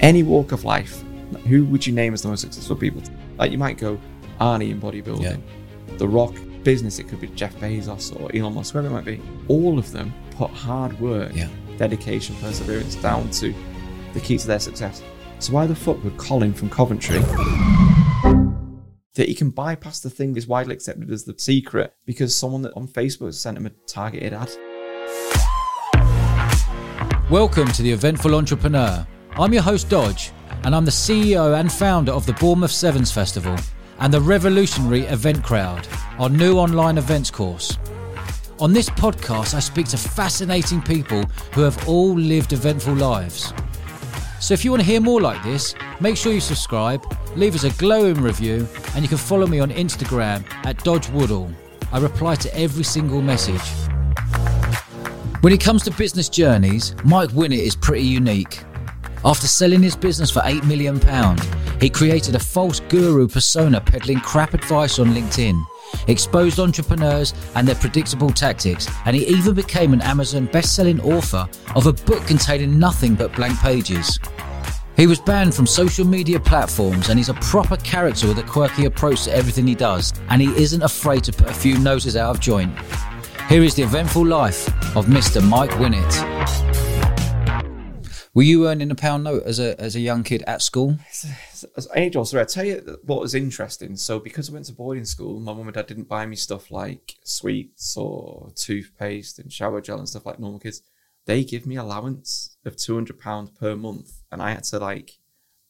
[0.00, 1.02] any walk of life,
[1.46, 3.02] who would you name as the most successful people?
[3.38, 3.98] Like you might go
[4.40, 5.36] Arnie in bodybuilding, Yeah.
[5.98, 6.98] The Rock business.
[6.98, 9.20] It could be Jeff Bezos or Elon Musk, whoever it might be.
[9.48, 11.48] All of them put hard work, Yeah.
[11.78, 13.54] dedication, perseverance down to
[14.14, 15.02] the key to their success.
[15.38, 17.18] So why the fuck would Colin from Coventry
[19.14, 22.72] that he can bypass the thing is widely accepted as the secret because someone that
[22.74, 24.50] on Facebook sent him a targeted ad?
[27.30, 29.06] Welcome to the Eventful Entrepreneur.
[29.38, 30.32] I'm your host, Dodge,
[30.64, 33.54] and I'm the CEO and founder of the Bournemouth Sevens Festival
[33.98, 35.86] and the Revolutionary Event Crowd,
[36.18, 37.76] our new online events course.
[38.60, 43.52] On this podcast, I speak to fascinating people who have all lived eventful lives.
[44.40, 47.04] So if you want to hear more like this, make sure you subscribe,
[47.36, 51.52] leave us a glowing review, and you can follow me on Instagram at Dodge Woodall.
[51.92, 53.60] I reply to every single message.
[55.42, 58.60] When it comes to business journeys, Mike Winnet is pretty unique.
[59.26, 61.00] After selling his business for £8 million,
[61.80, 65.60] he created a false guru persona peddling crap advice on LinkedIn,
[66.06, 71.88] exposed entrepreneurs and their predictable tactics, and he even became an Amazon best-selling author of
[71.88, 74.20] a book containing nothing but blank pages.
[74.96, 78.84] He was banned from social media platforms and he's a proper character with a quirky
[78.84, 82.30] approach to everything he does, and he isn't afraid to put a few noses out
[82.30, 82.72] of joint.
[83.48, 85.42] Here is the eventful life of Mr.
[85.42, 86.95] Mike Winnet.
[88.36, 90.98] Were you earning a pound note as a as a young kid at school?
[91.74, 93.96] As age also, I tell you what was interesting.
[93.96, 96.70] So because I went to boarding school, my mum and dad didn't buy me stuff
[96.70, 100.82] like sweets or toothpaste and shower gel and stuff like normal kids.
[101.24, 105.12] They give me allowance of two hundred pounds per month, and I had to like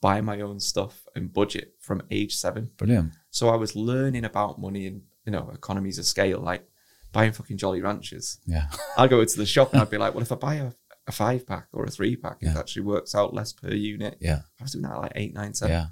[0.01, 2.73] buy my own stuff and budget from age seven.
[2.78, 3.12] Brilliant.
[3.30, 6.67] So I was learning about money and you know economies of scale, like
[7.12, 8.41] buying fucking Jolly Ranchers.
[8.45, 8.67] Yeah.
[8.98, 10.73] I'd go into the shop and I'd be like, well, if I buy a,
[11.07, 12.59] a five pack or a three pack, it Yeah.
[12.59, 14.19] actually works out less per unit.
[14.21, 14.41] Yeah.
[14.61, 15.73] I was doing that like eight, nine, seven.
[15.77, 15.87] Yeah.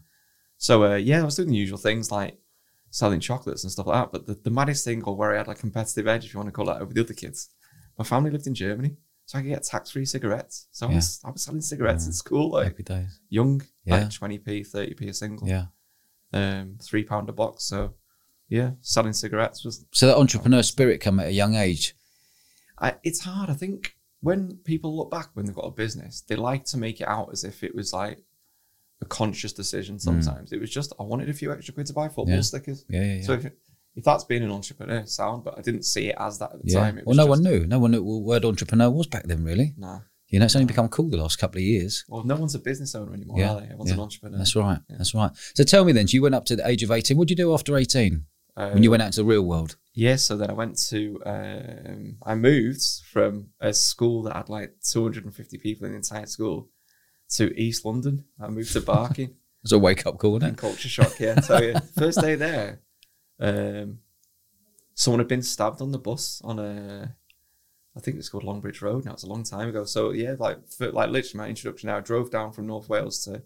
[0.58, 2.38] So uh, yeah, I was doing the usual things like
[2.90, 4.12] selling chocolates and stuff like that.
[4.12, 6.48] But the, the maddest thing, or where I had like competitive edge, if you want
[6.48, 7.50] to call it, over the other kids,
[7.98, 8.96] my family lived in Germany,
[9.26, 10.66] so I could get tax free cigarettes.
[10.72, 12.08] So I was I was selling cigarettes Yeah.
[12.08, 13.20] in school, like Happy days.
[13.28, 13.96] young, Yeah.
[14.00, 15.66] like twenty p, thirty p a single, Yeah.
[16.32, 17.64] um, three pound a box.
[17.64, 17.94] So
[18.48, 21.94] yeah, selling cigarettes was So that entrepreneur spirit come at a young age.
[22.78, 23.48] I, it's hard.
[23.50, 27.00] I think when people look back when they've got a business, they like to make
[27.00, 28.18] it out as if it was like
[29.02, 29.98] a conscious decision.
[29.98, 32.36] Sometimes it was just I wanted a few extra quid to buy football Mm.
[32.36, 32.40] Yeah.
[32.40, 32.84] stickers.
[32.88, 33.22] Yeah, yeah, yeah.
[33.22, 33.44] So if,
[33.96, 36.72] if that's being an entrepreneur, sound, but I didn't see it as that at the
[36.72, 36.80] yeah.
[36.80, 37.00] time.
[37.04, 37.66] Well, no just, one knew.
[37.66, 39.74] No one knew what word entrepreneur was back then, really.
[39.76, 40.00] Nah.
[40.28, 42.04] You know, it's only become cool the last couple of years.
[42.08, 43.66] Well, no one's a business owner anymore, Yeah, are they?
[43.66, 43.94] Everyone's yeah.
[43.94, 44.38] an entrepreneur.
[44.38, 44.78] That's right.
[44.88, 44.96] Yeah.
[44.96, 45.30] That's right.
[45.54, 47.16] So tell me then, so you went up to the age of 18.
[47.16, 48.24] What did you do after 18
[48.56, 49.76] Uh, when you went out into the real world?
[49.94, 54.74] Yeah, so then I went to, um, I moved from a school that had like
[54.82, 56.68] 250 people in the entire school
[57.30, 58.24] to East London.
[58.40, 59.36] I moved to Barking.
[59.64, 60.60] It was a wake up call, wasn't and it?
[60.60, 61.18] culture shock.
[61.18, 62.82] Yeah, So tell you, first day there,
[63.40, 64.00] um,
[64.94, 67.16] someone had been stabbed on the bus on a,
[67.96, 69.06] I think it's called Longbridge Road.
[69.06, 69.86] Now it's a long time ago.
[69.86, 71.86] So yeah, like for, like literally my introduction.
[71.86, 73.42] Now I drove down from North Wales to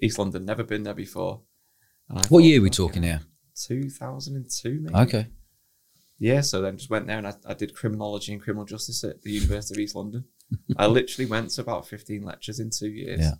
[0.00, 0.46] East London.
[0.46, 1.42] Never been there before.
[2.06, 3.20] What thought, year are we talking here?
[3.66, 4.94] 2002, maybe.
[4.94, 5.26] Okay.
[6.18, 9.22] Yeah, so then just went there and I, I did criminology and criminal justice at
[9.22, 10.24] the University of East London.
[10.76, 13.20] I literally went to about 15 lectures in two years.
[13.20, 13.34] Yeah.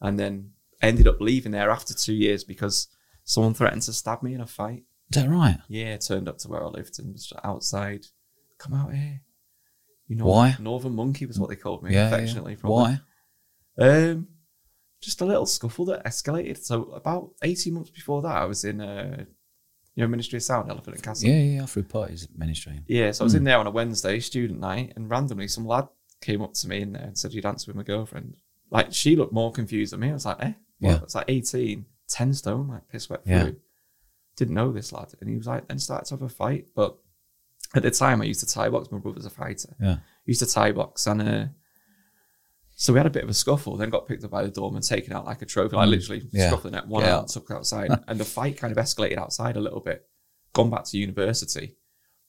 [0.00, 0.50] And then
[0.82, 2.88] ended up leaving there after two years because
[3.24, 4.84] someone threatened to stab me in a fight.
[5.10, 5.58] Is that right?
[5.68, 8.06] Yeah, turned up to where I lived and was outside.
[8.58, 9.20] Come out here.
[10.08, 10.56] You know Why?
[10.58, 12.08] Northern Monkey was what they called me Yeah.
[12.08, 12.14] yeah.
[12.14, 12.56] affectionately.
[12.56, 12.98] Probably.
[13.76, 13.86] Why?
[13.86, 14.28] Um,
[15.00, 16.58] just a little scuffle that escalated.
[16.58, 19.24] So about 18 months before that, I was in uh,
[19.94, 21.28] you know, Ministry of Sound, Elephant and Castle.
[21.28, 21.66] Yeah, yeah, yeah.
[21.66, 22.84] Through parties administrating.
[22.88, 23.38] Yeah, so I was Hmm.
[23.38, 25.88] in there on a Wednesday, student night, and randomly some lad
[26.20, 28.36] came up to me in there and said, You'd answer with my girlfriend.
[28.70, 30.10] Like, she looked more confused than me.
[30.10, 30.52] I was like, Eh?
[30.80, 31.00] Yeah.
[31.02, 33.44] It's like 18, 10 stone, like piss wet Yeah.
[33.44, 33.56] through.
[34.36, 35.12] Didn't know this lad.
[35.20, 36.66] And he was like, then started to have a fight.
[36.74, 36.98] But
[37.74, 38.90] at the time, I used to Thai box.
[38.90, 39.76] My brother's a fighter.
[39.80, 39.98] Yeah.
[40.24, 41.06] used to Thai box.
[41.06, 41.46] And uh,
[42.84, 44.82] so we had a bit of a scuffle, then got picked up by the doorman,
[44.82, 45.90] taken out like a trophy, like Mm.
[45.92, 46.48] literally Yeah.
[46.50, 47.28] scuffling at one out, out.
[47.28, 47.90] took outside.
[48.08, 50.06] and the fight kind of escalated outside a little bit.
[50.52, 51.76] Gone back to university.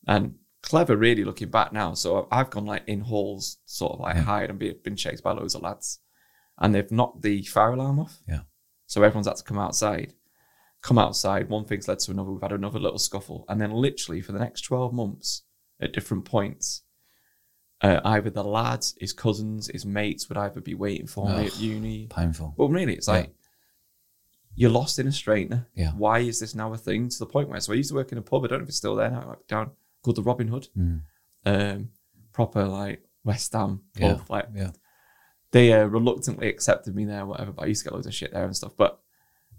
[0.07, 1.93] And clever, really looking back now.
[1.93, 4.21] So I've gone like in halls, sort of like Yeah.
[4.21, 5.99] hide and be, been chased by loads of lads.
[6.57, 8.21] And they've knocked the fire alarm off.
[8.25, 8.43] Yeah.
[8.87, 10.13] So everyone's had to come outside.
[10.81, 12.31] Come outside, one thing's led to another.
[12.31, 13.43] We've had another little scuffle.
[13.49, 15.41] And then literally for the next 12 months,
[15.81, 16.83] at different points,
[17.85, 21.59] uh, either the lads, his cousins, his mates would either be waiting for me at
[21.59, 22.07] uni.
[22.07, 22.53] Painful.
[22.57, 23.13] Well, really, it's Yeah.
[23.13, 23.33] like
[24.55, 25.65] you're lost in a straightener.
[25.75, 25.91] Yeah.
[25.91, 27.09] Why is this now a thing?
[27.09, 28.43] To the point where, so I used to work in a pub.
[28.43, 29.35] I don't know if it's still there now.
[29.47, 29.71] Down
[30.01, 30.67] called the Robin Hood.
[30.77, 31.01] Mm.
[31.45, 31.89] Um,
[32.33, 34.19] proper like West Ham Yeah.
[34.29, 34.71] Like Yeah.
[35.51, 37.51] they uh, reluctantly accepted me there, whatever.
[37.51, 38.73] But I used to get loads of shit there and stuff.
[38.77, 38.99] But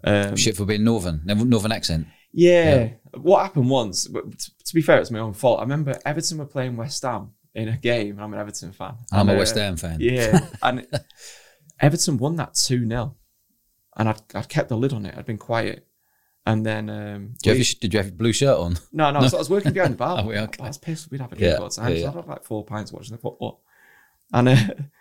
[0.05, 2.07] um, Shit for being northern, northern accent.
[2.33, 4.07] yeah, what happened once?
[4.09, 5.59] but To be fair, it's my own fault.
[5.59, 8.95] I remember Everton were playing West Ham in a game, I'm an Everton fan.
[9.13, 9.99] I'm And, a uh, West Ham fan.
[10.01, 10.87] Yeah, and
[11.81, 13.17] Everton won that two 0
[13.97, 15.15] and I'd, I'd kept the lid on it.
[15.17, 15.87] I'd been quiet,
[16.45, 18.77] and then um, Did you, have we- your, did you have your blue shirt on?
[18.93, 20.23] no, no, So I was working behind the bar.
[20.25, 20.63] Oh, yeah, okay.
[20.63, 21.11] I was pissed.
[21.11, 21.89] We'd have a Yeah, drink all the time.
[21.91, 22.09] yeah, So yeah.
[22.11, 23.63] I'd have like four pints watching the football.
[24.33, 24.57] And uh,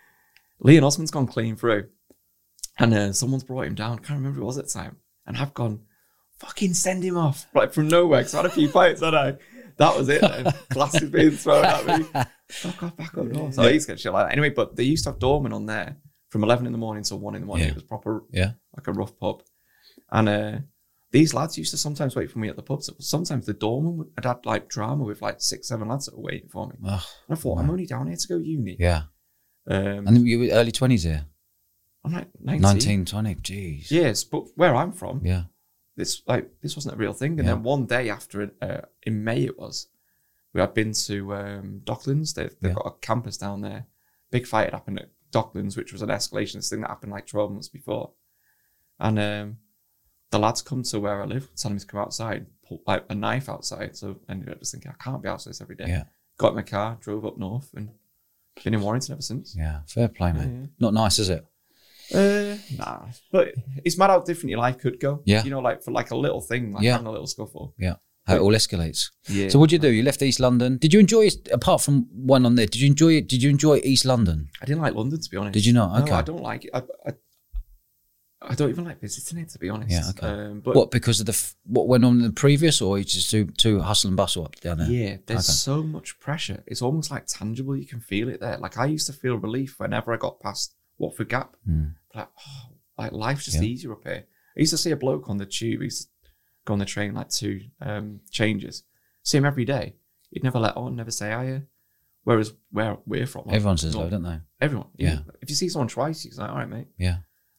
[0.59, 1.89] Leon Osman's gone clean through.
[2.79, 3.99] And uh, someone's brought him down.
[3.99, 4.97] can't remember who it was at the time.
[5.27, 5.81] And I've gone,
[6.39, 7.47] fucking send him off.
[7.53, 8.19] Like from nowhere.
[8.21, 9.37] Because I had a few pints, had I?
[9.77, 10.21] That was it.
[10.69, 12.05] Glasses being thrown at me.
[12.49, 13.29] Fuck off, back up.
[13.31, 13.51] door.
[13.51, 14.31] So I used to get shit like that.
[14.33, 15.97] Anyway, but they used to have doormen on there
[16.29, 17.65] from 11 in the morning till 1 in the morning.
[17.65, 17.71] Yeah.
[17.71, 18.51] It was proper Yeah.
[18.75, 19.41] like a rough pub.
[20.11, 20.57] And uh,
[21.11, 22.89] these lads used to sometimes wait for me at the pubs.
[22.99, 26.23] Sometimes the doorman would, I'd had like drama with like six, seven lads that were
[26.23, 26.75] waiting for me.
[26.87, 28.77] Ugh, And I thought, I'm only down here to go uni.
[28.79, 29.03] yeah.
[29.67, 31.25] Um, And you were early 20s here?
[32.03, 32.61] I'm like 19.
[32.61, 33.35] 19, 20.
[33.35, 33.91] Jeez.
[33.91, 35.43] Yes, but where I'm from, Yeah.
[35.95, 37.39] This like this wasn't a real thing.
[37.39, 37.53] And Yeah.
[37.55, 39.87] then one day after it, uh, in May it was,
[40.53, 42.33] we had been to um, Docklands.
[42.33, 42.75] They've, they've Yeah.
[42.75, 43.87] got a campus down there.
[44.31, 47.25] Big fight had happened at Docklands, which was an escalation This thing that happened like
[47.27, 48.11] 12 months before.
[48.99, 49.57] And um,
[50.31, 53.15] the lads come to where I live, telling me to come outside, pull like a
[53.15, 53.95] knife outside.
[53.95, 55.85] So I ended up just thinking, I can't be outside this every day.
[55.87, 56.03] Yeah.
[56.37, 57.89] Got in my car, drove up north, and
[58.63, 59.55] been in Warrington ever since.
[59.57, 59.81] Yeah.
[59.87, 60.49] Fair play, mate.
[60.49, 60.67] Yeah.
[60.79, 61.45] Not nice, is it?
[62.13, 63.53] Uh, nah, but
[63.83, 65.21] it's mad how different your life could go.
[65.25, 65.43] Yeah.
[65.43, 66.93] you know, like for like a little thing, like Yeah.
[66.93, 67.73] having a little scuffle.
[67.79, 67.95] Yeah.
[68.27, 69.11] How it all escalates.
[69.27, 69.49] Yeah.
[69.49, 69.93] So what did you do?
[69.95, 70.77] You left East London.
[70.77, 73.27] Did you enjoy it, apart from one on there, did you enjoy it?
[73.29, 74.49] Did you enjoy East London?
[74.61, 75.53] I didn't like London to be honest.
[75.53, 75.95] Did you not?
[75.97, 76.11] No, Okay.
[76.13, 76.71] I don't like it.
[76.73, 77.13] I, I,
[78.41, 79.91] I don't even like visiting it to be honest.
[79.91, 80.27] Yeah, okay.
[80.27, 83.03] Um, but What, because of the, f- what went on in the previous or you
[83.03, 84.89] just too, too hustle and bustle up down there?
[84.89, 85.53] yeah, there's Okay.
[85.55, 86.63] so much pressure.
[86.67, 87.75] It's almost like tangible.
[87.75, 88.57] You can feel it there.
[88.57, 91.55] Like I used to feel relief whenever I got past Watford Gap.
[91.69, 91.93] Mm.
[92.13, 93.63] Like, oh, like life's just Yeah.
[93.69, 94.25] easier up here.
[94.57, 95.81] I used to see a bloke on the tube.
[95.81, 96.07] He used to
[96.65, 98.83] go on the train like two um, changes.
[99.23, 99.95] See him every day.
[100.31, 101.63] He'd never let on, never say hiya.
[102.23, 104.39] Whereas where we're from, Everyone says hello, don't they?
[104.59, 104.87] Everyone.
[104.97, 105.19] Yeah.
[105.41, 106.87] If you see someone twice, you're like, all right, mate.
[106.97, 107.17] Yeah.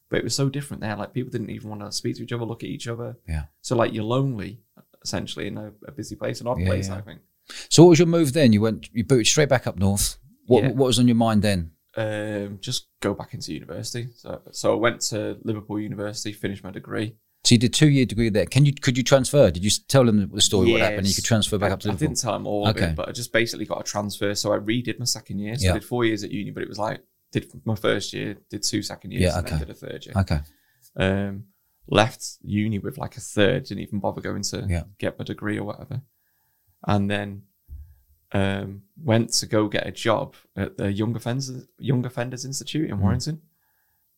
[0.09, 0.95] But it was so different there.
[0.95, 3.15] Like people didn't even want to speak to each other, look at each other.
[3.27, 3.43] Yeah.
[3.61, 4.59] So like you're lonely,
[5.03, 6.95] essentially, in a, a busy place, an odd Yeah, place, yeah.
[6.97, 7.21] I think.
[7.69, 8.51] So what was your move then?
[8.51, 10.17] You went, you booted straight back up north.
[10.47, 10.69] What, Yeah.
[10.71, 11.71] what was on your mind then?
[11.95, 14.07] Um, just go back into university.
[14.15, 17.15] So so I went to Liverpool University, finished my degree.
[17.43, 18.45] So you did two year degree there.
[18.45, 19.49] Can you could you transfer?
[19.51, 21.07] Did you tell them the story what happened?
[21.07, 22.87] You could transfer back I, up to I didn't tell them all Okay.
[22.87, 24.33] it, but I just basically got a transfer.
[24.35, 25.55] So I redid my second year.
[25.55, 25.71] So Yeah.
[25.71, 27.01] I did four years at uni, but it was like
[27.31, 29.57] did my first year, did two second years, Yeah, and okay.
[29.57, 30.15] then did a third year.
[30.17, 30.39] Okay.
[30.97, 31.43] um,
[31.89, 34.83] left uni with like a third, didn't even bother going to Yeah.
[34.97, 36.01] get my degree or whatever.
[36.85, 37.43] And then
[38.33, 42.93] um, went to go get a job at the Young Offenders, Young Offenders Institute Hmm.
[42.95, 43.41] in Warrington.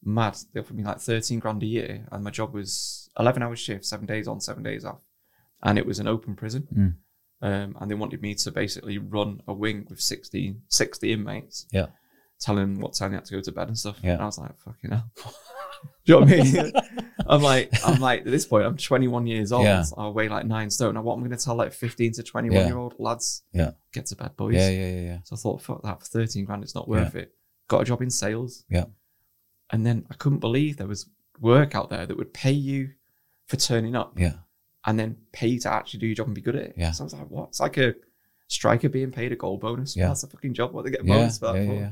[0.03, 0.38] Mad.
[0.53, 3.85] They offered me like 13 grand a year, and my job was 11 hour shift,
[3.85, 5.01] seven days on, seven days off.
[5.61, 6.67] And it was an open prison.
[6.73, 6.95] Mm.
[7.41, 11.88] Um, and they wanted me to basically run a wing with 60, 60 inmates Yeah.
[12.39, 14.00] telling them what time they had to go to bed and stuff.
[14.03, 14.13] Yeah.
[14.13, 15.12] And I was like, fucking hell.
[16.05, 16.71] Do you know what I mean?
[17.27, 19.63] I'm like, I'm like, at this point, I'm 21 years old.
[19.65, 19.83] Yeah.
[19.97, 20.95] I weigh like nine stone.
[20.95, 22.67] Now, what am I going to tell like 15 to 21 Yeah.
[22.67, 23.43] year old lads?
[23.53, 23.71] Yeah.
[23.93, 24.55] Get to bed, boys.
[24.55, 25.17] Yeah, yeah, yeah, yeah.
[25.23, 27.33] So I thought, fuck that, for 13 grand, it's not worth it.
[27.67, 28.63] Got a job in sales.
[28.69, 28.85] Yeah.
[29.71, 31.07] And then I couldn't believe there was
[31.39, 32.89] work out there that would pay you
[33.45, 34.33] for turning up Yeah.
[34.86, 36.74] and then pay you to actually do your job and be good at it.
[36.77, 36.91] Yeah.
[36.91, 37.50] So I was like, what?
[37.50, 37.93] It's like a
[38.48, 39.95] striker being paid a goal bonus.
[39.95, 40.07] Yeah.
[40.07, 40.74] That's a fucking job.
[40.74, 41.74] What they get a bonus for that for?
[41.74, 41.91] yeah, yeah.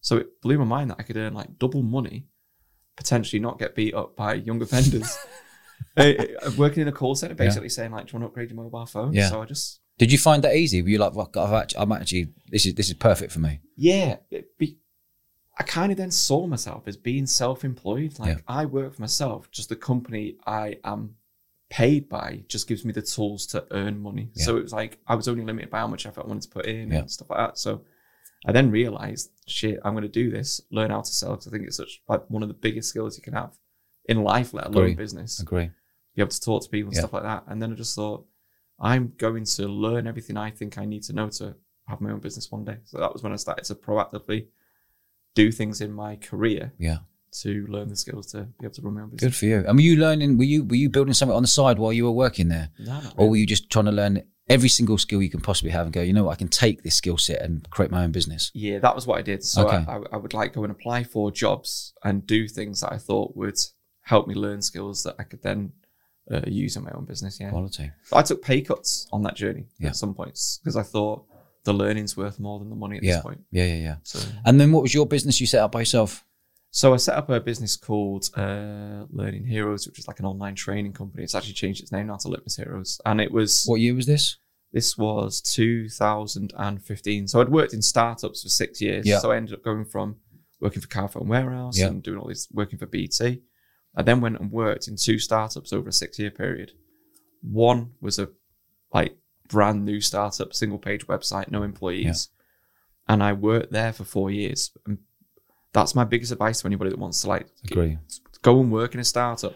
[0.00, 2.26] So it blew my mind that I could earn like double money,
[2.98, 5.16] potentially not get beat up by young offenders.
[5.96, 6.12] Uh,
[6.44, 8.56] uh, working in a call center, basically saying like, "Do you want to upgrade your
[8.56, 9.28] mobile phone?" Yeah.
[9.30, 10.82] So I just, Did you find that easy?
[10.82, 13.60] Were you like, well, I've actually, I'm actually, this is this is perfect for me.
[13.76, 14.16] yeah,
[14.58, 14.76] be,
[15.58, 18.18] I kind of then saw myself as being self-employed.
[18.18, 18.42] Like Yeah.
[18.48, 19.50] I work for myself.
[19.52, 21.14] Just the company I am
[21.70, 24.30] paid by just gives me the tools to earn money.
[24.34, 24.44] Yeah.
[24.46, 26.48] So it was like I was only limited by how much effort I wanted to
[26.50, 26.98] put in Yeah.
[26.98, 27.58] and stuff like that.
[27.58, 27.82] So
[28.46, 31.50] I then realized, shit, I'm going to do this, learn how to sell because I
[31.50, 33.56] think it's such like one of the biggest skills you can have
[34.04, 34.94] in life, let alone Agree.
[34.94, 35.40] business.
[35.40, 35.70] Agree.
[36.14, 37.00] Be able to talk to people and Yeah.
[37.00, 37.44] stuff like that.
[37.48, 38.26] And then I just thought,
[38.80, 41.56] I'm going to learn everything I think I need to know to
[41.88, 42.76] have my own business one day.
[42.84, 44.46] So that was when I started to proactively
[45.34, 46.98] do things in my career Yeah.
[47.42, 49.32] to learn the skills to be able to run my own business.
[49.32, 49.64] Good for you.
[49.66, 50.38] And were you learning?
[50.38, 53.00] Were you were you building something on the side while you were working there, No,
[53.00, 55.86] not or were you just trying to learn every single skill you can possibly have
[55.86, 58.12] and go, you know what, I can take this skill set and create my own
[58.12, 58.50] business?
[58.54, 59.44] Yeah, that was what I did.
[59.44, 59.84] So Okay.
[59.88, 63.36] I, I, would like go and apply for jobs and do things that I thought
[63.36, 63.58] would
[64.02, 65.72] help me learn skills that I could then
[66.30, 67.38] uh, use in my own business.
[67.40, 67.90] Yeah, Quality.
[68.12, 69.88] I took pay cuts on that journey Yeah.
[69.88, 71.24] at some points because I thought
[71.64, 73.14] the learning's worth more than the money at Yeah.
[73.14, 73.40] this point.
[73.50, 73.96] Yeah, yeah, yeah.
[74.02, 76.24] So And then what was your business you set up by yourself?
[76.70, 80.54] So I set up a business called uh, Learning Heroes, which is like an online
[80.54, 81.22] training company.
[81.24, 84.06] It's actually changed its name now to Litmos Heroes, and it was What year was
[84.06, 84.36] this?
[84.72, 87.28] this was 2015.
[87.28, 89.06] So I'd worked in startups for six years.
[89.06, 89.18] Yeah.
[89.18, 90.16] So I ended up going from
[90.60, 91.86] working for Carphone Warehouse Yeah.
[91.86, 93.42] and doing all this, working for BT.
[93.96, 96.72] I then went and worked in two startups over a six year period.
[97.42, 98.28] One was a
[98.92, 99.16] like
[99.48, 102.28] brand new startup, single page website, no employees.
[103.08, 104.70] And I worked there for four years.
[104.86, 104.98] And
[105.72, 107.98] that's my biggest advice to anybody that wants to like Agree.
[108.42, 109.54] go and work in a startup.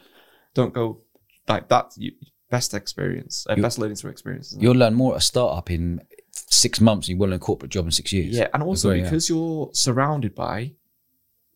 [0.54, 1.00] Don't go
[1.48, 1.92] like that.
[1.96, 2.12] You,
[2.50, 4.52] best experience, uh, best learning through experience.
[4.52, 4.60] it?
[4.60, 6.02] You'll learn more at a startup in
[6.32, 7.06] six months.
[7.06, 8.36] than You will learn a corporate job in six years.
[8.36, 9.04] Yeah, and also Agree, yeah.
[9.04, 10.72] because you're surrounded by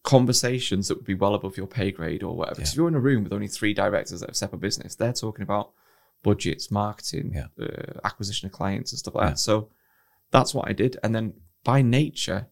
[0.03, 2.57] conversations that would be well above your pay grade or whatever.
[2.57, 4.57] Because if you're in a room with only three directors that have set up a
[4.57, 5.73] business, they're talking about
[6.23, 7.47] budgets, marketing, Yeah.
[7.65, 9.31] uh, acquisition of clients, and stuff like Yeah.
[9.31, 9.39] that.
[9.39, 9.69] So
[10.31, 10.97] that's what I did.
[11.03, 11.35] And then
[11.65, 12.47] by nature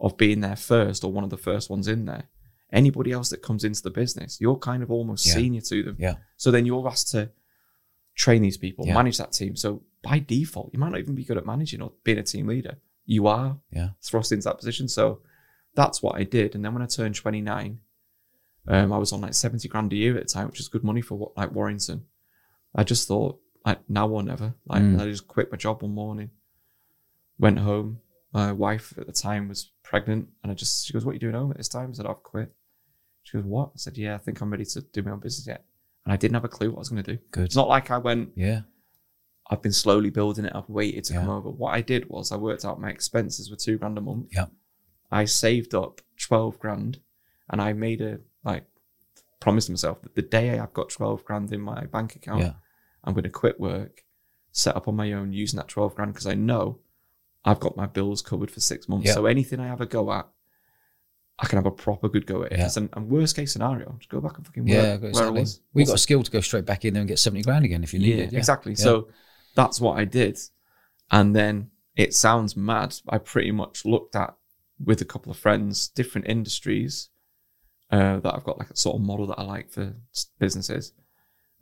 [0.00, 2.28] of being there first or one of the first ones in there,
[2.72, 5.34] anybody else that comes into the business, you're kind of almost Yeah.
[5.34, 5.96] senior to them.
[5.98, 6.16] Yeah.
[6.36, 7.30] So then you're asked to
[8.16, 8.94] train these people, Yeah.
[8.94, 9.56] manage that team.
[9.56, 12.46] So by default, you might not even be good at managing or being a team
[12.46, 12.78] leader.
[13.06, 13.90] You are Yeah.
[14.02, 14.88] thrust into that position.
[14.88, 15.20] So
[15.74, 16.54] that's what I did.
[16.54, 17.80] And then when I turned 29,
[18.66, 20.84] um, I was on like 70 grand a year at the time, which is good
[20.84, 22.06] money for what like Warrington.
[22.74, 24.54] I just thought like now or never.
[24.66, 25.00] Like Mm.
[25.00, 26.30] I just quit my job one morning,
[27.38, 28.00] went home.
[28.34, 31.20] My wife at the time was pregnant, and I just she goes, "What are you
[31.20, 32.52] doing home at this time?" I said, "I've quit."
[33.22, 35.46] She goes, "What?" I said, "Yeah, I think I'm ready to do my own business
[35.46, 35.64] yet."
[36.04, 37.22] And I didn't have a clue what I was going to do.
[37.30, 37.44] Good.
[37.44, 38.62] It's not like I went, Yeah.
[39.50, 40.52] I've been slowly building it.
[40.54, 41.20] I've waited to Yeah.
[41.20, 41.48] come over.
[41.50, 44.28] What I did was I worked out my expenses were two grand a month.
[44.32, 44.46] Yeah.
[45.10, 47.00] I saved up 12 grand
[47.48, 48.66] and I made a, like,
[49.40, 52.54] promised myself that the day I've got 12 grand in my bank account, Yeah.
[53.04, 54.04] I'm going to quit work,
[54.52, 56.80] set up on my own using that 12 grand because I know
[57.44, 59.06] I've got my bills covered for six months.
[59.06, 59.14] Yeah.
[59.14, 60.26] So anything I have a go at,
[61.38, 62.58] I can have a proper good go at it.
[62.58, 62.68] Yeah.
[62.76, 64.96] And, and worst case scenario, just go back and fucking work Yeah.
[64.96, 65.40] where Exactly.
[65.40, 65.60] was.
[65.72, 67.64] We Also- got a skill to go straight back in there and get seventy grand
[67.64, 68.32] again if you need yeah, it.
[68.32, 68.38] Yeah.
[68.38, 68.74] exactly.
[68.76, 69.08] So
[69.54, 70.38] that's what I did.
[71.10, 72.96] And then it sounds mad.
[73.08, 74.34] I pretty much looked at
[74.82, 77.10] with a couple of friends, different industries
[77.90, 79.94] uh, that I've got like a sort of model that I like for
[80.38, 80.92] businesses.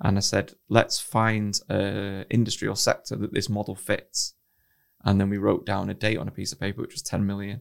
[0.01, 4.35] And I said, let's find a industry or sector that this model fits.
[5.05, 7.27] And then we wrote down a date on a piece of paper, which was 10
[7.27, 7.61] million.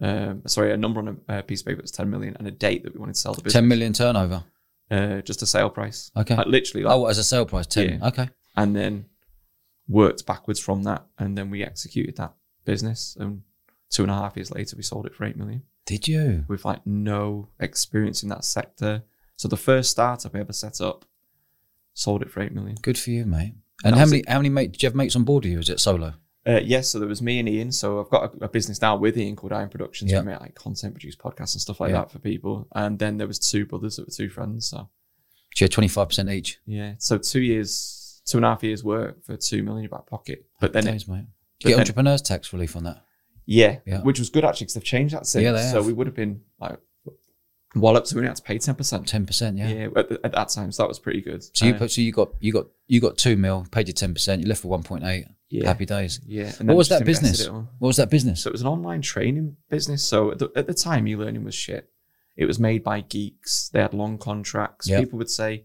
[0.00, 2.84] Um, sorry, a number on a, piece of paper was 10 million and a date
[2.84, 3.54] that we wanted to sell the business.
[3.60, 4.44] ten million turnover.
[4.90, 6.10] Uh, just a sale price.
[6.16, 6.34] Okay.
[6.36, 7.98] Like literally like Oh, as a sale price, ten.
[8.00, 8.08] Yeah.
[8.08, 8.28] Okay.
[8.56, 9.06] and then
[9.88, 11.04] worked backwards from that.
[11.18, 12.34] And then we executed that
[12.64, 13.16] business.
[13.20, 13.42] And
[13.90, 16.44] two and a half years later, we sold it for eight million Did you?
[16.48, 19.02] with like no experience in that sector.
[19.36, 21.04] So the first startup I ever set up,
[21.94, 22.76] sold it for eight million.
[22.80, 23.54] Good for you, mate.
[23.84, 25.58] And That how many how many mates did you have mates on board with you?
[25.58, 26.14] Is it solo?
[26.46, 27.70] Uh, yes, so there was me and Ian.
[27.70, 30.10] So I've got a, a business now with Ian called Iron Productions.
[30.10, 30.20] Yeah.
[30.20, 31.98] We make like content, produce podcasts and stuff like Yeah.
[31.98, 32.66] that for people.
[32.74, 34.68] And then there was two brothers that were two friends.
[34.68, 34.88] So
[35.54, 36.58] So you had twenty five percent each.
[36.66, 39.98] yeah, so two years, two and a half years work for two million in your
[39.98, 40.46] back pocket.
[40.60, 41.26] But then it, Days, mate.
[41.60, 43.04] but Get then- entrepreneurs tax relief on that.
[43.44, 44.00] Yeah, Yeah.
[44.02, 45.42] which was good actually because they've changed that since.
[45.42, 46.78] Yeah, they So we would have been like
[47.74, 49.06] wallop, so we only had to pay ten percent.
[49.08, 49.68] Ten percent, yeah.
[49.68, 51.44] Yeah, at, at that time, so that was pretty good.
[51.56, 53.94] So you Uh, put so you got you got you got two mil, paid your
[53.94, 55.26] ten percent, you left for one point eight.
[55.50, 56.20] Yeah, Happy days.
[56.26, 56.52] yeah.
[56.58, 57.48] And What was that business?
[57.48, 58.42] What was that business?
[58.42, 60.04] So it was an online training business.
[60.04, 61.90] So at the, at the time, e-learning was shit.
[62.36, 63.68] It was made by geeks.
[63.72, 64.88] They had long contracts.
[64.88, 65.00] Yeah.
[65.00, 65.64] People would say,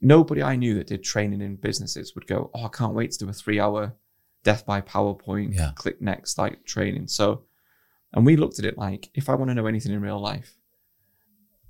[0.00, 3.18] nobody I knew that did training in businesses would go, "Oh, I can't wait to
[3.18, 3.94] do a three-hour
[4.42, 5.72] death by PowerPoint, Yeah.
[5.74, 7.44] click next like training." So,
[8.12, 10.56] and we looked at it like, if I want to know anything in real life,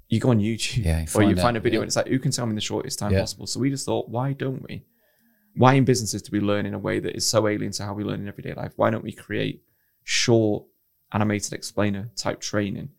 [0.08, 1.82] you go on YouTube Yeah, you or you find out, a video yeah.
[1.82, 3.46] and it's like, who can tell me in the shortest time possible?
[3.48, 4.84] So we just thought, why don't we?
[5.56, 7.94] Why in businesses do we learn in a way that is so alien to how
[7.94, 8.72] we learn in everyday life?
[8.76, 9.62] Why don't we create
[10.04, 10.66] short
[11.12, 12.90] animated explainer type training?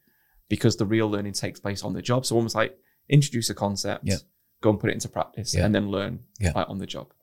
[0.49, 2.25] Because the real learning takes place on the job.
[2.25, 2.77] So almost like
[3.09, 4.17] introduce a concept, Yeah.
[4.61, 5.65] go and put it into practice, Yeah.
[5.65, 6.53] and then learn Yeah.
[6.55, 7.13] like on the job.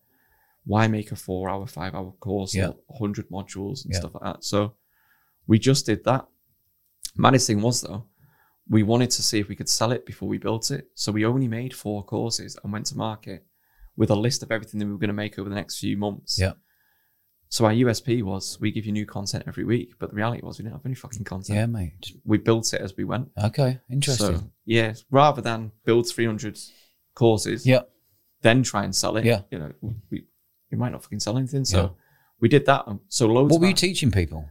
[0.66, 2.72] Why make a four hour, five hour course Yeah.
[2.88, 4.44] 100 modules and stuff like that?
[4.44, 4.74] So
[5.46, 6.26] we just did that.
[7.16, 8.06] Maddest thing was though,
[8.68, 10.90] we wanted to see if we could sell it before we built it.
[10.94, 13.46] So we only made four courses and went to market
[13.96, 15.96] with a list of everything that we were going to make over the next few
[15.96, 16.38] months.
[16.38, 16.52] Yeah.
[17.48, 20.58] So our USP was we give you new content every week, but the reality was
[20.58, 21.56] we didn't have any fucking content.
[21.56, 22.12] Yeah, mate.
[22.24, 23.28] We built it as we went.
[23.42, 24.38] Okay, interesting.
[24.38, 26.58] So yeah, rather than build 300
[27.14, 27.82] courses, yeah,
[28.42, 29.24] then try and sell it.
[29.24, 29.42] Yeah.
[29.50, 29.72] You know,
[30.10, 30.24] we,
[30.72, 31.64] we might not fucking sell anything.
[31.64, 31.88] So Yeah.
[32.40, 32.86] we did that.
[33.08, 34.48] So loads what were you teaching people?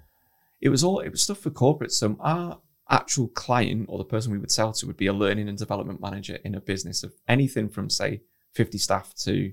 [0.61, 1.93] it was all it was stuff for corporates.
[1.93, 5.49] So our actual client or the person we would sell to would be a learning
[5.49, 8.21] and development manager in a business of anything from say
[8.53, 9.51] 50 staff to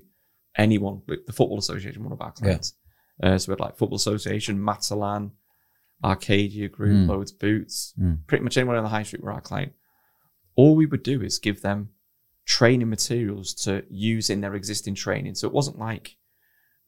[0.57, 2.73] anyone, like the Football Association, one of our clients.
[3.21, 5.31] Uh, so we had like Football Association, Matalan,
[6.03, 7.07] Arcadia Group, Mm.
[7.07, 8.25] Loads Boots, Mm.
[8.27, 9.73] pretty much anyone on the high street were our client.
[10.57, 11.89] all we would do is give them
[12.45, 15.33] training materials to use in their existing training.
[15.33, 16.17] So it wasn't like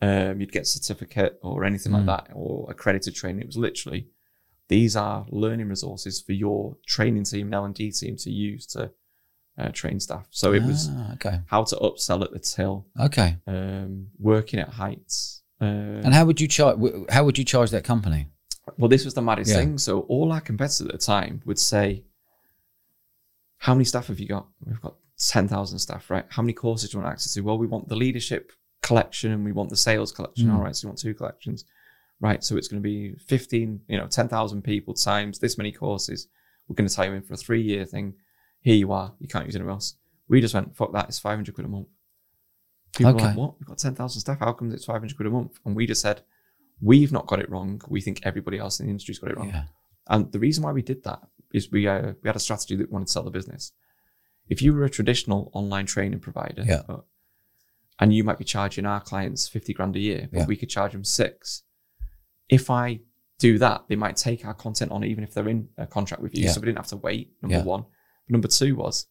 [0.01, 2.07] um, you'd get a certificate or anything like Mm.
[2.07, 3.41] that or accredited training.
[3.41, 4.09] It was literally
[4.67, 8.65] these are learning resources for your training team, and L and D team to use
[8.67, 8.91] to
[9.57, 10.27] uh, train staff.
[10.31, 11.41] So it was Ah, okay.
[11.47, 13.37] how to upsell at the till, Okay.
[13.47, 15.43] um, working at heights.
[15.61, 15.65] Uh,
[16.05, 16.77] And how would you charge?
[17.09, 18.27] How would you charge that company?
[18.77, 19.57] well, this was the maddest Yeah.
[19.57, 19.77] thing.
[19.77, 22.03] So all our competitors at the time would say,
[23.57, 24.47] "How many staff have you got?
[24.65, 26.25] We've got ten thousand staff, right?
[26.29, 27.41] How many courses do you want access to?
[27.41, 30.47] Well, we want the leadership collection and we want the sales collection.
[30.47, 30.55] Mm.
[30.55, 31.63] All right, so you want two collections,
[32.19, 32.43] right?
[32.43, 36.27] So it's going to be fifteen, you know, ten thousand people times this many courses.
[36.67, 38.15] We're going to tie you in for a three-year thing.
[38.63, 39.13] Here you are.
[39.19, 39.95] You can't use anywhere else.
[40.27, 41.07] We just went, fuck that.
[41.09, 41.87] It's five hundred quid a month.
[42.95, 43.25] People Okay.
[43.25, 43.59] like, what?
[43.59, 44.39] We've got ten thousand staff.
[44.39, 45.59] How come it's five hundred quid a month?
[45.65, 46.21] And we just said,
[46.81, 47.81] we've not got it wrong.
[47.87, 49.49] We think everybody else in the industry's got it wrong.
[49.49, 49.65] Yeah.
[50.07, 51.21] And the reason why we did that
[51.53, 53.71] is we uh, we had a strategy that we wanted to sell the business.
[54.47, 56.81] If you were a traditional online training provider, Yeah.
[56.89, 56.97] uh,
[57.99, 60.45] and you might be charging our clients fifty grand a year, but Yeah.
[60.45, 61.63] we could charge them six.
[62.49, 62.99] If I
[63.39, 66.35] do that, they might take our content on even if they're in a contract with
[66.37, 66.51] you, Yeah.
[66.51, 67.33] so we didn't have to wait.
[67.41, 67.63] Number Yeah.
[67.63, 67.85] one.
[68.25, 69.07] But number two was,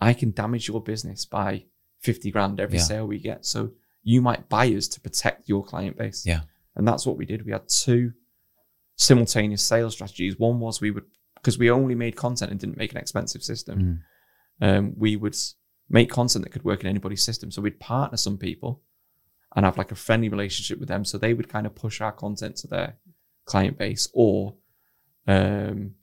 [0.00, 1.66] I can damage your business by
[2.00, 2.84] fifty grand every Yeah.
[2.84, 3.46] sale we get.
[3.46, 6.26] So you might buy us to protect your client base.
[6.26, 6.40] Yeah.
[6.74, 7.44] And that's what we did.
[7.46, 8.12] We had two
[8.96, 10.38] simultaneous sales strategies.
[10.38, 11.04] One was we would,
[11.36, 14.02] because we only made content and didn't make an expensive system,
[14.60, 14.78] Mm.
[14.78, 15.36] um, we would
[15.88, 17.50] make content that could work in anybody's system.
[17.50, 18.82] So we'd partner some people
[19.54, 21.04] and have like a friendly relationship with them.
[21.04, 22.96] So they would kind of push our content to their
[23.44, 24.56] client base or
[25.26, 25.94] um,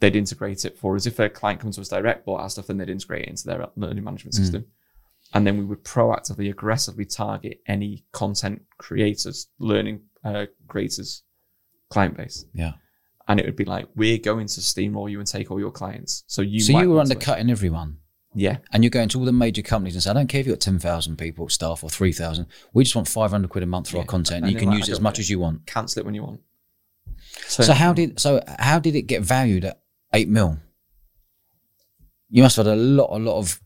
[0.00, 1.06] they'd integrate it for us.
[1.06, 3.44] If a client comes to us direct, bought our stuff, then they'd integrate it into
[3.46, 4.38] their learning management Mm.
[4.38, 4.66] system.
[5.34, 11.22] And then we would proactively, aggressively target any content creators, learning uh, creators
[11.90, 12.44] client base.
[12.54, 12.72] Yeah.
[13.28, 16.22] And it would be like, we're going to steamroll you and take all your clients.
[16.28, 17.98] So you so you were undercutting everyone,
[18.34, 18.58] Yeah.
[18.72, 20.54] and you're going to all the major companies and say, "I don't care if you've
[20.54, 22.46] got ten thousand people staff or three thousand.
[22.72, 24.44] We just want five hundred quid a month for our content.
[24.44, 26.14] And you can like, use it as much care." as you want." Cancel it when
[26.14, 26.40] you want.
[27.48, 29.80] So how did so how did it get valued at
[30.16, 30.58] eight mil?
[32.28, 33.60] You must have had a lot, a lot of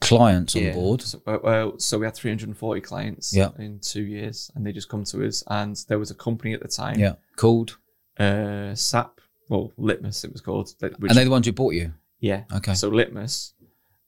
[0.00, 1.02] clients on board.
[1.02, 3.50] So, well, so we had 340 clients Yeah.
[3.58, 5.44] in two years, and they just come to us.
[5.48, 7.76] And there was a company at the time, Yeah, called,
[8.18, 10.74] uh, SAP, well, Litmos, it was called.
[10.80, 11.92] Which, and they're the ones who bought you.
[12.20, 12.74] yeah, Okay.
[12.74, 13.52] So Litmos,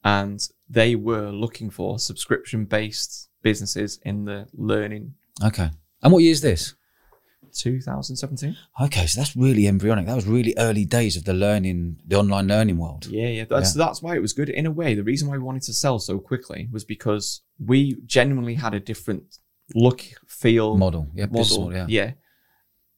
[0.02, 5.14] and they were looking for subscription-based businesses in the learning.
[5.44, 5.70] Okay.
[6.02, 6.74] And what year is this?
[7.54, 8.56] 2017.
[8.82, 10.06] Okay, so that's really embryonic.
[10.06, 13.06] That was really early days of the learning, the online learning world.
[13.06, 13.44] Yeah, yeah.
[13.48, 14.48] That's that's why it was good.
[14.48, 17.96] In a way, the reason why we wanted to sell so quickly was because we
[18.06, 19.38] genuinely had a different
[19.74, 21.70] look, feel, Model, yeah, model.
[21.70, 22.12] model, yeah.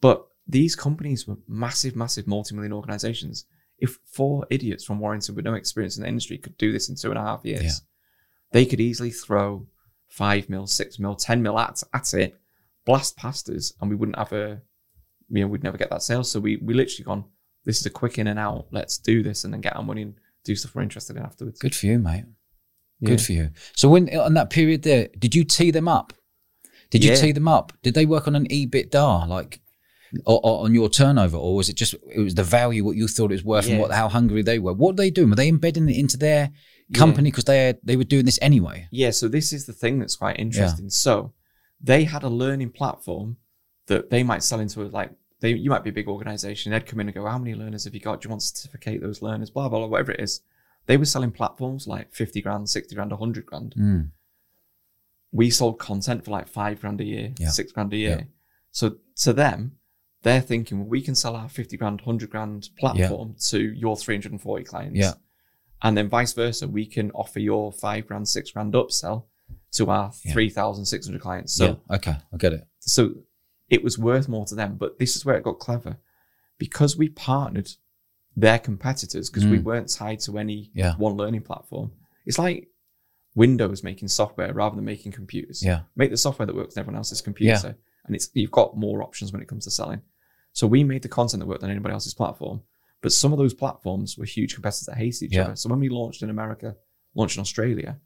[0.00, 3.46] But these companies were massive, massive multi-million organizations.
[3.78, 6.96] If four idiots from Warrington with no experience in the industry could do this in
[6.96, 7.70] two and a half years, Yeah.
[8.52, 9.66] they could easily throw
[10.08, 12.40] five mil, six mil, ten mil at, at it,
[12.86, 14.62] blast past us, and we wouldn't have a,
[15.28, 17.24] you know, we'd never get that sale So we we literally gone,
[17.64, 18.66] this is a quick in and out.
[18.70, 21.58] Let's do this and then get our money and do stuff we're interested in afterwards.
[21.58, 22.24] Good for you, mate.
[23.00, 23.08] Yeah.
[23.10, 23.50] Good for you.
[23.74, 26.14] So when on that period there, did you tee them up?
[26.90, 27.16] Did you Yeah.
[27.16, 27.72] tee them up?
[27.82, 29.60] Did they work on an EBITDA like
[30.24, 33.08] or, or on your turnover, or was it just it was the value what you
[33.08, 34.72] thought it was worth and what how hungry they were?
[34.72, 35.30] What were they doing?
[35.30, 36.52] Were they embedding it into their
[36.94, 38.86] company because they they were doing this anyway?
[38.92, 40.88] Yeah, so this is the thing that's quite interesting.
[40.90, 41.32] So
[41.80, 43.36] they had a learning platform
[43.86, 45.10] that they might sell into like
[45.40, 47.84] they you might be a big organization, they'd come in and go, How many learners
[47.84, 48.20] have you got?
[48.20, 49.50] Do you want to certificate those learners?
[49.50, 50.40] Blah blah blah, whatever it is.
[50.86, 53.74] They were selling platforms like 50 grand, 60 grand, 100 grand.
[53.76, 54.10] Mm.
[55.32, 57.50] We sold content for like five grand a year, Yeah.
[57.50, 58.16] six grand a year.
[58.20, 58.24] Yeah.
[58.70, 59.72] So to them,
[60.22, 64.64] they're thinking, well, we can sell our 50 grand, 100 grand platform to your 340
[64.64, 64.98] clients.
[64.98, 65.14] Yeah.
[65.82, 69.24] And then vice versa, we can offer your five grand, six grand upsell
[69.76, 70.32] to our Yeah.
[70.32, 71.52] 3,600 clients.
[71.54, 71.96] So, yeah.
[71.96, 72.66] Okay, I get it.
[72.80, 73.14] so
[73.68, 74.76] it was worth more to them.
[74.76, 75.98] But this is where it got clever
[76.58, 77.68] because we partnered
[78.36, 79.64] their competitors because we Mm.
[79.64, 80.94] weren't tied to any Yeah.
[80.96, 81.92] one learning platform.
[82.26, 82.68] It's like
[83.34, 85.62] Windows making software rather than making computers.
[85.62, 85.82] Yeah.
[85.96, 87.76] Make the software that works on everyone else's computer.
[88.06, 90.00] And it's you've got more options when it comes to selling.
[90.52, 92.62] So we made the content that worked on anybody else's platform.
[93.02, 95.56] But some of those platforms were huge competitors that hated each other.
[95.56, 96.76] So when we launched in America,
[97.14, 98.00] launched in Australia,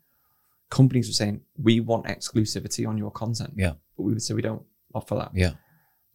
[0.70, 3.52] companies were saying, We want exclusivity on your content.
[3.56, 3.74] Yeah.
[3.96, 4.62] But we would say we don't
[4.94, 5.32] offer that.
[5.34, 5.52] Yeah.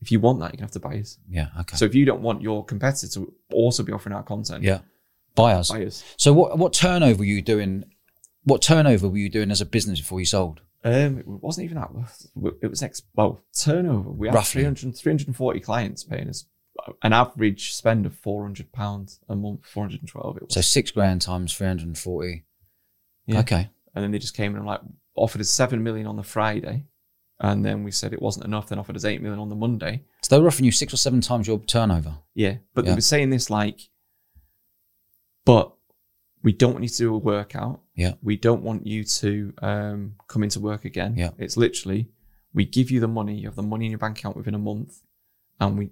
[0.02, 1.18] If you want that, you're gonna have to buy us.
[1.30, 1.48] Yeah.
[1.62, 1.78] Okay.
[1.78, 4.80] So if you don't want your competitor to also be offering our content, yeah.
[5.36, 5.70] Buyers.
[5.70, 6.04] buy us.
[6.18, 7.86] So what what turnover were you doing?
[8.44, 10.62] What turnover were you doing as a business before you sold?
[10.84, 11.90] Um, it wasn't even that.
[12.62, 14.12] It was ex- well turnover.
[14.12, 14.62] We had Roughly.
[14.62, 16.46] 300, 340 clients paying us
[17.02, 20.38] an average spend of four hundred pounds a month, four hundred and twelve.
[20.38, 20.54] It was.
[20.54, 22.44] So six grand times three hundred and forty.
[23.26, 23.40] Yeah.
[23.40, 23.70] Okay.
[23.96, 24.82] And then they just came in and like
[25.16, 26.86] offered us seven million on the Friday,
[27.40, 28.68] and then we said it wasn't enough.
[28.70, 30.04] Then offered us eight million on the Monday.
[30.22, 32.18] So they were offering you six or seven times your turnover.
[32.34, 32.92] Yeah, but Yeah.
[32.92, 33.80] they were saying this like,
[35.46, 35.72] but
[36.44, 37.82] we don't want you to do a workout.
[37.96, 38.14] Yeah.
[38.22, 41.16] We don't want you to um, come into work again.
[41.16, 41.32] Yeah.
[41.38, 42.10] It's literally
[42.54, 43.36] we give you the money.
[43.36, 45.02] You have the money in your bank account within a month,
[45.60, 45.90] and we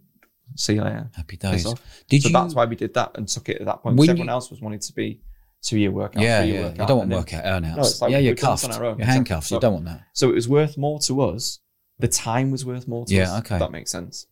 [0.55, 1.09] see you later.
[1.15, 1.63] Happy days.
[2.07, 2.33] Did so you?
[2.33, 3.95] that's why we did that and took it at that point.
[3.95, 5.21] Because everyone you- else was wanting to be
[5.63, 6.21] two year workout.
[6.21, 6.67] yeah, three-year yeah.
[6.67, 7.75] workout, You don't want workout earnouts.
[7.75, 8.75] No, it's like yeah, you're we've done this cuffed.
[8.75, 8.97] on our own.
[8.99, 9.47] You're handcuffed.
[9.47, 10.01] So- you don't want that.
[10.13, 11.59] So it was worth more to us.
[11.99, 13.39] The time was worth more to Yeah, us.
[13.39, 13.55] okay.
[13.55, 14.27] If that makes sense.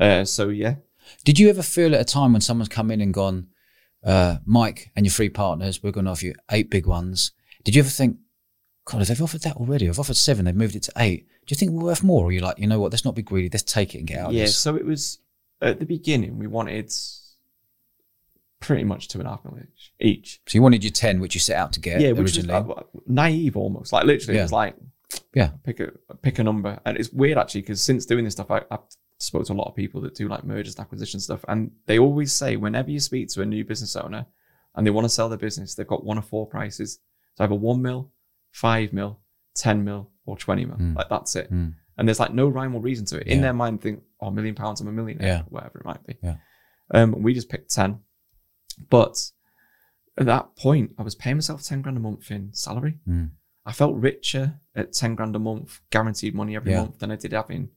[0.00, 0.76] Uh, so yeah,
[1.24, 3.48] Did you ever feel at a time when someone's come in and gone,
[4.04, 7.32] uh, Mike and your three partners, we're going to offer you eight big ones?
[7.64, 8.16] Did you ever think,
[8.86, 11.26] God, they've offered that already, I've offered seven, they've moved it to eight.
[11.46, 12.24] Do you think we're worth more?
[12.24, 14.18] Or you're like, you know what, let's not be greedy, let's take it and get
[14.18, 14.46] out of yeah.
[14.46, 15.18] So it was
[15.60, 16.38] at the beginning.
[16.38, 16.90] We wanted
[18.62, 19.92] pretty much two and a half million each.
[20.00, 20.40] each.
[20.46, 22.64] So you wanted your 10, which you set out to get Yeah, which was uh,
[23.06, 23.92] naive almost.
[23.92, 24.42] Like literally, Yeah.
[24.42, 24.76] it was like
[25.34, 25.50] Yeah.
[25.64, 28.62] pick a pick a number, and it's weird actually because since doing this stuff, I,
[28.70, 28.80] I've
[29.18, 31.98] spoke to a lot of people that do like mergers and acquisition stuff, and they
[31.98, 34.26] always say whenever you speak to a new business owner
[34.74, 36.98] and they want to sell their business, they've got one of four prices.
[37.34, 38.10] So either one mil,
[38.52, 39.20] five mil,
[39.54, 40.76] ten mil, or twenty mil.
[40.76, 40.96] Mm.
[40.96, 41.52] Like that's it.
[41.52, 41.74] Mm.
[41.98, 43.26] And there's like no rhyme or reason to it.
[43.26, 43.42] In Yeah.
[43.42, 45.42] their mind, think, oh, a million pounds, I'm a millionaire, Yeah.
[45.50, 46.16] whatever it might be.
[46.22, 46.36] Yeah.
[46.90, 48.00] Um, we just picked ten,
[48.90, 49.30] but
[50.18, 52.98] at that point, I was paying myself ten grand a month in salary.
[53.08, 53.30] Mm.
[53.64, 56.80] I felt richer at 10 grand a month, guaranteed money every Yeah.
[56.80, 57.68] month, than I did having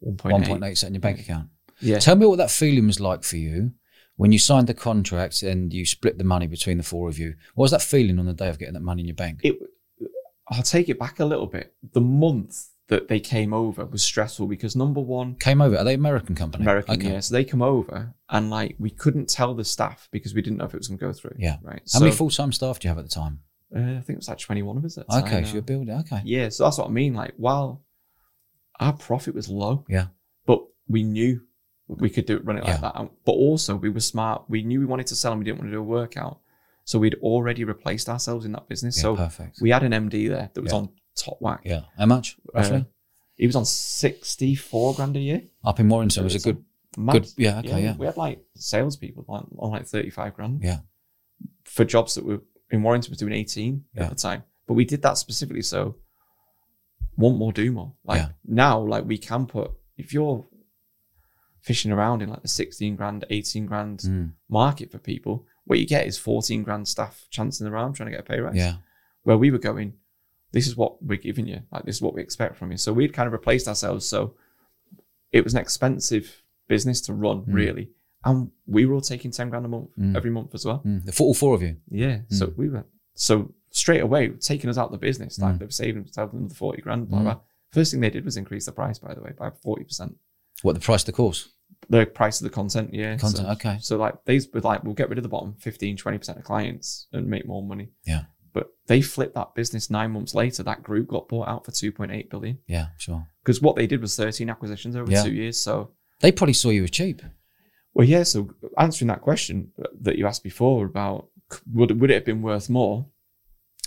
[0.00, 0.46] 1.8.
[0.46, 1.48] 1.8 set in your bank account.
[1.80, 1.98] Yeah.
[1.98, 3.72] Tell me what that feeling was like for you
[4.14, 7.34] when you signed the contract and you split the money between the four of you.
[7.54, 9.40] What was that feeling on the day of getting that money in your bank?
[9.42, 9.58] It,
[10.48, 11.74] I'll take it back a little bit.
[11.92, 15.76] The month that they came over was stressful because number one, Came over.
[15.78, 16.62] Are they American company?
[16.62, 17.12] American, Okay.
[17.12, 17.20] yeah.
[17.20, 20.66] So they come over and like we couldn't tell the staff because we didn't know
[20.66, 21.36] if it was going to go through.
[21.38, 21.56] Yeah.
[21.62, 21.80] Right.
[21.92, 23.40] How so, many full time staff do you have at the time?
[23.74, 25.24] Uh, I think it was like 21 of us at the time.
[25.24, 25.94] Okay, so you're building.
[26.00, 26.20] Okay.
[26.24, 27.14] Yeah, so that's what I mean.
[27.14, 27.82] Like, while
[28.78, 30.06] our profit was low, Yeah.
[30.46, 31.40] but we knew
[31.88, 32.72] we could do it, run it Yeah.
[32.80, 33.10] like that.
[33.24, 34.44] But also, we were smart.
[34.48, 36.40] We knew we wanted to sell and we didn't want to do a workout.
[36.84, 38.96] So we'd already replaced ourselves in that business.
[38.98, 39.58] Yeah, so perfect.
[39.62, 40.78] we had an MD there that was Yeah.
[40.80, 41.60] on top whack.
[41.64, 41.82] Yeah.
[41.98, 42.76] How much roughly?
[42.78, 42.84] Uh,
[43.36, 45.42] he was on 64 grand a year.
[45.64, 46.64] Up in Warrington was a good.
[46.96, 47.12] Mad.
[47.14, 47.96] Good- yeah, okay, yeah.
[47.96, 50.80] We had like salespeople on, on like 35 grand Yeah.
[51.64, 54.04] for jobs that were in Warrington was doing 18 Yeah.
[54.04, 54.42] at the time.
[54.66, 55.96] But we did that specifically so
[57.16, 57.94] want more, do more.
[58.04, 58.28] Like Yeah.
[58.44, 60.46] now, like we can put if you're
[61.60, 65.86] fishing around in like the 16 grand, 18 grand Mm, market for people, what you
[65.86, 68.56] get is 14 grand staff chancing around trying to get a pay rise.
[68.56, 68.76] yeah.
[69.22, 69.94] Where we were going,
[70.52, 71.60] this is what we're giving you.
[71.72, 72.76] Like this is what we expect from you.
[72.78, 74.06] So we'd kind of replaced ourselves.
[74.06, 74.34] So
[75.32, 77.54] it was an expensive business to run, Mm.
[77.54, 77.90] really.
[78.24, 80.16] And we were all taking 10 grand a month Mm.
[80.16, 80.80] every month as well.
[80.86, 81.04] Mm.
[81.04, 81.76] The four, all four of you.
[81.90, 82.20] Yeah.
[82.28, 82.84] So we were
[83.14, 85.38] so straight away taking us out of the business.
[85.38, 85.58] Like Mm.
[85.58, 87.08] they were saving themselves another forty grand.
[87.08, 87.22] Blah, Mm.
[87.24, 87.40] blah.
[87.72, 90.16] First thing they did was increase the price, by the way, by forty percent.
[90.62, 91.48] What the price of the course?
[91.88, 93.16] The price of the content, yeah.
[93.16, 93.46] Content.
[93.46, 93.78] So, okay.
[93.80, 96.44] so like these were like, we'll get rid of the bottom 15, 20 percent of
[96.44, 97.88] clients and make more money.
[98.04, 98.26] Yeah.
[98.52, 100.62] But they flipped that business nine months later.
[100.62, 102.88] That group got bought out for two point eight billion Yeah.
[102.98, 103.26] Sure.
[103.42, 105.22] because what they did was thirteen acquisitions over Yeah.
[105.22, 105.58] two years.
[105.58, 107.22] So They probably saw you as cheap.
[107.94, 108.22] Well, yeah.
[108.24, 111.28] So answering that question that you asked before about
[111.72, 113.06] would would it have been worth more?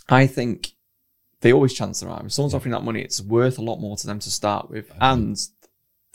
[0.10, 0.74] I think
[1.42, 2.26] they always chance their arm.
[2.28, 4.92] If someone's offering that money, it's worth a lot more to them to start with.
[5.00, 5.38] And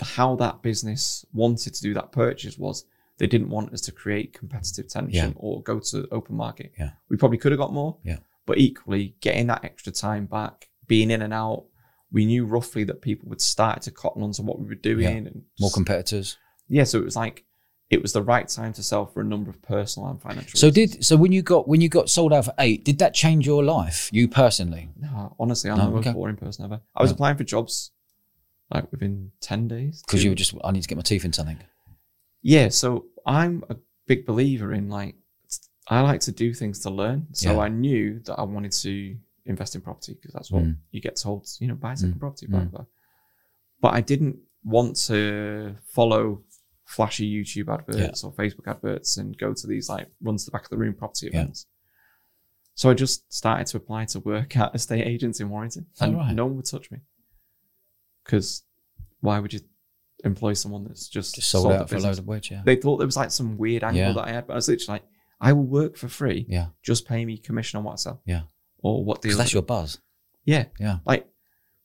[0.01, 2.85] how that business wanted to do that purchase was
[3.19, 5.33] they didn't want us to create competitive tension Yeah.
[5.37, 6.73] or go to open market.
[6.79, 6.93] Yeah.
[7.11, 7.99] We probably could have got more.
[8.03, 8.19] Yeah.
[8.51, 11.67] But equally, getting that extra time back, being in and out,
[12.11, 15.11] we knew roughly that people would start to cotton onto what we were doing Yeah.
[15.31, 16.37] and More competitors.
[16.67, 17.45] yeah, so it was like
[17.91, 20.59] it was the right time to sell for a number of personal and financial.
[20.59, 20.97] So reasons.
[20.97, 23.47] did so when you got when you got sold out for eight, did that change
[23.47, 24.89] your life, you personally?
[24.97, 26.13] no, honestly, I'm No, the most okay.
[26.13, 26.81] boring person ever.
[26.97, 27.15] I was No.
[27.15, 27.93] applying for jobs
[28.75, 31.33] like within ten days Because you were just I need to get my teeth in
[31.33, 31.59] something.
[32.43, 32.69] yeah.
[32.71, 33.77] So I'm a
[34.09, 35.15] big believer in like
[35.91, 37.27] I like to do things to learn.
[37.33, 37.59] So Yeah.
[37.61, 40.77] I knew that I wanted to invest in property because that's what Mm.
[40.93, 41.49] you get told.
[41.59, 42.21] You know, buy a second Mm.
[42.21, 42.71] property, blah Mm.
[42.71, 42.85] blah.
[43.81, 46.45] But I didn't want to follow
[46.85, 50.65] flashy YouTube adverts or Facebook adverts and go to these like runs to the back
[50.65, 51.41] of the room property Yeah.
[51.43, 51.67] events.
[52.75, 56.35] So I just started to apply to work at estate agents in Warrington, and right.
[56.35, 57.01] no one would touch me.
[58.25, 58.63] Because
[59.21, 59.61] why would you
[60.25, 62.63] employ someone that's just, Just sold, sold out for a load of wedge, yeah.
[62.65, 64.13] They thought there was like some weird angle Yeah.
[64.13, 65.09] that I had, but I was literally like,
[65.41, 66.47] I will work for free.
[66.49, 66.67] Yeah.
[66.83, 68.21] Just pay me commission on what I sell.
[68.27, 68.43] Yeah.
[68.83, 69.39] Or what Because deal.
[69.39, 69.99] that's your buzz.
[70.45, 70.65] yeah.
[70.79, 70.99] Yeah.
[71.07, 71.27] Like,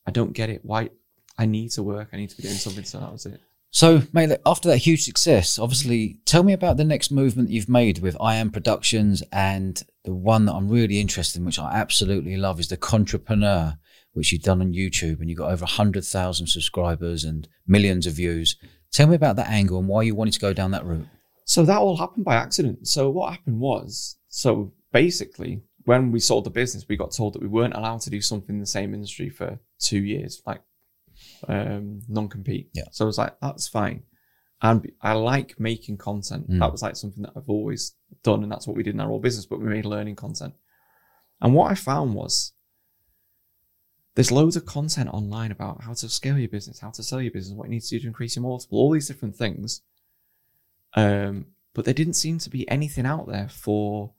[0.06, 0.60] I don't get it.
[0.64, 0.90] Why?
[1.38, 2.08] I need to work.
[2.12, 2.84] I need to be doing something.
[2.84, 3.40] So that was it.
[3.70, 7.98] So, mate, after that huge success, obviously, tell me about the next movement you've made
[7.98, 12.36] with I Am Productions and the one that I'm really interested in, which I absolutely
[12.38, 13.76] love, is the Contrepreneur,
[14.12, 18.56] which you've done on YouTube and you've got over 100,000 subscribers and millions of views.
[18.92, 21.08] Tell me about that angle and why you wanted to go down that route.
[21.46, 22.88] So that all happened by accident.
[22.88, 27.42] So what happened was, so basically, when we sold the business, we got told that
[27.42, 30.60] we weren't allowed to do something in the same industry for two years, like
[31.46, 32.70] um, non-compete.
[32.74, 32.88] Yeah.
[32.90, 34.02] So I was like, that's fine.
[34.60, 36.50] And I like making content.
[36.50, 36.58] Mm.
[36.58, 39.06] That was like something that I've always done, and that's what we did in our
[39.06, 39.46] whole business.
[39.46, 40.54] But we made learning content.
[41.40, 42.54] And what I found was
[44.16, 47.30] there's loads of content online about how to scale your business, how to sell your
[47.30, 49.82] business, what you need to do to increase your multiple, all these different things.
[50.96, 54.12] Um, but there didn't seem to be anything out there for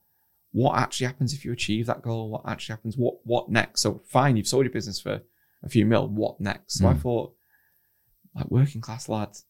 [0.51, 3.81] what actually happens if you achieve that goal, what actually happens, what what next.
[3.81, 5.21] So fine, you've sold your business for
[5.63, 6.79] a few mil, what next?
[6.79, 7.01] So I Mm.
[7.01, 7.35] thought,
[8.35, 9.45] like working class lads,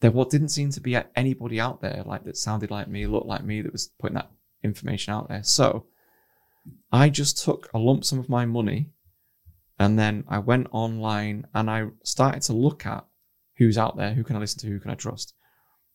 [0.00, 3.26] there what didn't seem to be anybody out there like that sounded like me, looked
[3.26, 4.30] like me, that was putting that
[4.62, 5.42] information out there.
[5.42, 5.86] So
[6.92, 8.90] I just took a lump sum of my money
[9.78, 13.06] and then I went online and I started to look at
[13.56, 15.34] who's out there, who can I listen to, who can I trust.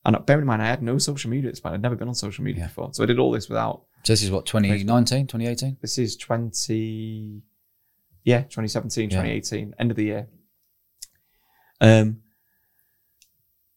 [0.06, 1.74] And bear in mind, I had no social media at this point.
[1.76, 2.68] I'd never been on social media Yeah.
[2.68, 2.94] before.
[2.94, 3.84] So I did all this without.
[4.04, 5.78] So, this is what, 2019, 2018?
[5.82, 7.42] This is 20,
[8.24, 9.18] yeah, 2017, Yeah.
[9.18, 10.28] 2018, end of the year.
[11.82, 12.22] Um,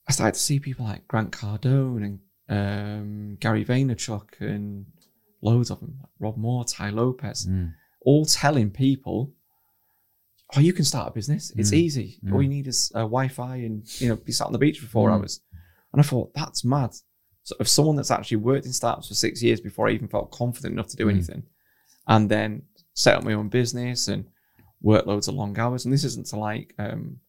[0.09, 4.87] I started to see people like Grant Cardone and um, Gary Vaynerchuk and
[5.41, 7.73] loads of them, like Rob Moore, Tai Lopez, Mm.
[8.03, 9.33] all telling people,
[10.57, 11.51] "Oh, you can start a business.
[11.57, 11.75] It's Mm.
[11.77, 12.19] easy.
[12.25, 12.33] Mm.
[12.33, 14.87] All you need is uh, Wi-Fi and you know be sat on the beach for
[14.87, 15.15] four Mm.
[15.15, 15.41] hours."
[15.93, 16.95] And I thought that's mad.
[17.43, 20.31] So of someone that's actually worked in startups for six years before I even felt
[20.31, 21.11] confident enough to do Mm.
[21.11, 21.43] anything,
[22.07, 22.63] and then
[22.95, 24.27] set up my own business and
[24.81, 25.85] work loads of long hours.
[25.85, 27.21] And this isn't to like um,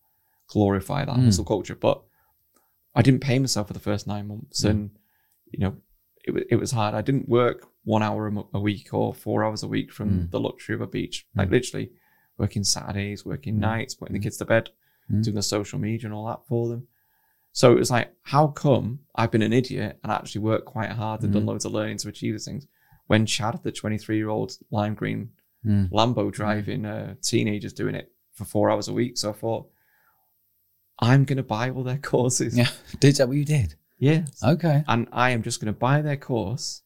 [0.47, 1.25] glorify that Mm.
[1.25, 2.03] hustle culture, but
[2.95, 4.69] I didn't pay myself for the first nine months, Mm.
[4.69, 4.89] and
[5.51, 5.75] you know
[6.25, 6.93] it, it was hard.
[6.95, 10.31] I didn't work one hour a, week or four hours a week from Mm.
[10.31, 11.27] the luxury of a beach.
[11.35, 11.51] Like Mm.
[11.51, 11.91] literally
[12.37, 13.59] working Saturdays, working Mm.
[13.59, 14.69] nights, putting the kids to bed,
[15.21, 16.87] doing the social media and all that for them.
[17.53, 21.21] So it was like, how come I've been an idiot and actually worked quite hard
[21.23, 21.47] and done Mm.
[21.47, 22.67] loads of learning to achieve these things?
[23.07, 25.29] When Chad, the 23 year old lime green
[25.65, 25.89] Mm.
[25.91, 29.17] Lambo driving uh, teenagers doing it for four hours a week.
[29.17, 29.69] So I thought,
[30.99, 32.57] I'm going to buy all their courses.
[32.57, 32.69] Yeah.
[32.99, 33.75] Did that what you did?
[33.97, 34.25] Yeah.
[34.43, 34.83] Okay.
[34.87, 36.81] And I am just going to buy their course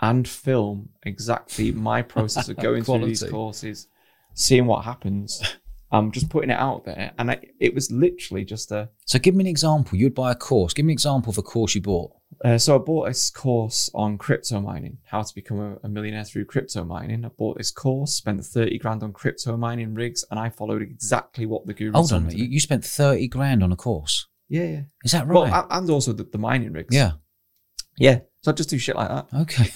[0.00, 3.88] and film exactly my process of going through these courses,
[4.34, 5.42] seeing what happens.
[5.92, 7.12] I'm just putting it out there.
[7.18, 8.88] And I, it was literally just a.
[9.06, 9.96] So, give me an example.
[9.98, 10.74] You'd buy a course.
[10.74, 12.12] Give me an example of a course you bought.
[12.44, 16.24] Uh, so I bought this course on crypto mining, how to become a, a millionaire
[16.24, 17.24] through crypto mining.
[17.24, 21.46] I bought this course, spent 30 grand on crypto mining rigs, and I followed exactly
[21.46, 22.30] what the guru Hold on.
[22.30, 24.26] You, you spent 30 grand on a course.
[24.48, 24.80] Yeah, yeah.
[25.04, 25.50] Is that right?
[25.50, 26.94] a- and also the, the mining rigs.
[26.94, 27.12] yeah.
[27.98, 28.20] Yeah.
[28.42, 29.26] So I just do shit like that.
[29.42, 29.70] Okay.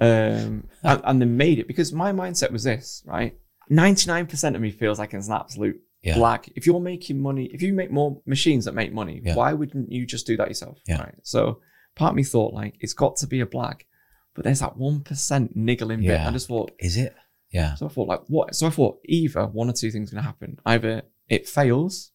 [0.00, 3.36] um, and, and they made it because my mindset was this, right?
[3.70, 6.16] 99% of me feels like it's an absolute Yeah.
[6.16, 6.48] black.
[6.54, 9.34] If you're making money, if you make more machines that make money, Yeah.
[9.34, 10.78] why wouldn't you just do that yourself?
[10.86, 11.00] Yeah.
[11.00, 11.14] Right.
[11.22, 11.60] So
[11.96, 13.86] part of me thought like it's got to be a black,
[14.34, 16.20] but there's that 1% niggling bit.
[16.20, 17.14] I just thought, Is it?
[17.50, 17.74] Yeah.
[17.74, 18.54] so I thought like what?
[18.54, 20.58] So I thought either one or two things going to happen.
[20.66, 22.12] Either it fails,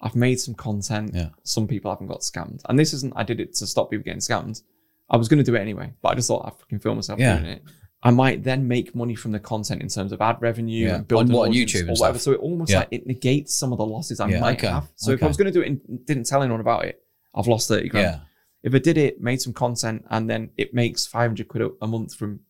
[0.00, 1.30] I've made some content, Yeah.
[1.44, 2.62] some people haven't got scammed.
[2.68, 4.62] And this isn't, I did it to stop people getting scammed.
[5.10, 7.18] I was going to do it anyway, but I just thought I fucking film myself
[7.18, 7.62] doing it.
[8.02, 10.94] I might then make money from the content in terms of ad revenue Yeah.
[10.96, 12.18] and build On what, YouTube or whatever.
[12.18, 12.20] stuff?
[12.20, 12.78] So it almost Yeah.
[12.80, 14.88] like it negates some of the losses I Yeah, might okay, have.
[14.96, 15.22] So if.
[15.22, 17.02] I was going to do it and didn't tell anyone about it,
[17.34, 18.20] I've lost 30 grand.
[18.62, 22.14] If I did it, made some content, and then it makes 500 quid a- month
[22.14, 22.40] from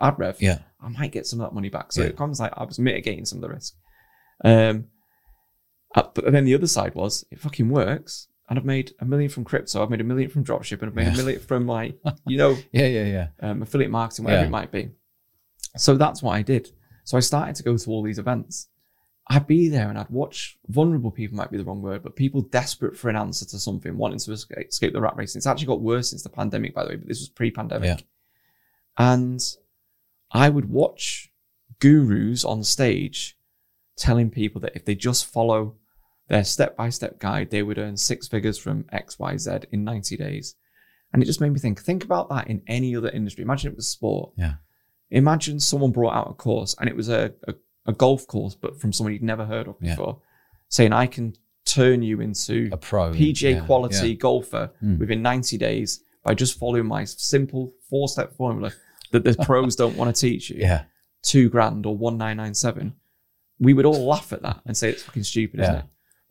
[0.00, 0.58] ad rev, Yeah.
[0.80, 1.92] I might get some of that money back.
[1.92, 3.74] So it comes like I was mitigating some of the risk.
[4.44, 4.86] Um,
[5.94, 9.30] uh, but then the other side was it fucking works, and I've made a million
[9.30, 9.82] from crypto.
[9.82, 11.14] I've made a million from dropship, and I've made Yeah.
[11.14, 12.86] a million from like you know Yeah.
[12.86, 13.04] Yeah.
[13.04, 13.26] Yeah.
[13.40, 14.48] um, affiliate marketing, whatever Yeah.
[14.48, 14.90] it might be.
[15.76, 16.70] So that's what I did.
[17.04, 18.68] So I started to go to all these events.
[19.28, 22.42] I'd be there and I'd watch vulnerable people might be the wrong word, but people
[22.42, 25.34] desperate for an answer to something, wanting to escape, escape the rat race.
[25.34, 28.00] It's actually got worse since the pandemic, by the way, but this was pre-pandemic.
[28.00, 28.04] Yeah.
[28.98, 29.40] And
[30.30, 31.32] I would watch
[31.80, 33.36] gurus on stage
[33.96, 35.76] telling people that if they just follow
[36.28, 40.54] their step-by-step guide, they would earn six figures from X, Y, Z in 90 days.
[41.12, 43.42] And it just made me think, think about that in any other industry.
[43.42, 44.32] Imagine it was sport.
[44.36, 44.54] Yeah.
[45.10, 47.54] Imagine someone brought out a course and it was a, a,
[47.86, 49.90] a golf course, but from someone you'd never heard of Yeah.
[49.94, 50.20] before,
[50.68, 51.34] saying, I can
[51.66, 53.12] turn you into A pro.
[53.12, 54.14] PGA Yeah, quality yeah.
[54.14, 54.98] golfer Mm.
[54.98, 58.72] within 90 days by just following my simple four step formula
[59.12, 60.56] that the pros don't want to teach you.
[60.60, 60.84] Yeah.
[61.22, 62.94] Two grand or 1997.
[63.60, 65.84] We would all laugh at that and say it's fucking stupid, isn't it?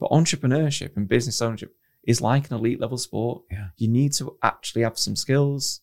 [0.04, 1.74] But entrepreneurship and business ownership
[2.06, 3.44] is like an elite level sport.
[3.50, 3.68] Yeah.
[3.78, 5.80] You need to actually have some skills,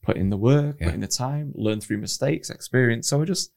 [0.00, 0.86] put in the work, Yeah.
[0.86, 3.08] put in the time, learn through mistakes, experience.
[3.08, 3.52] So I just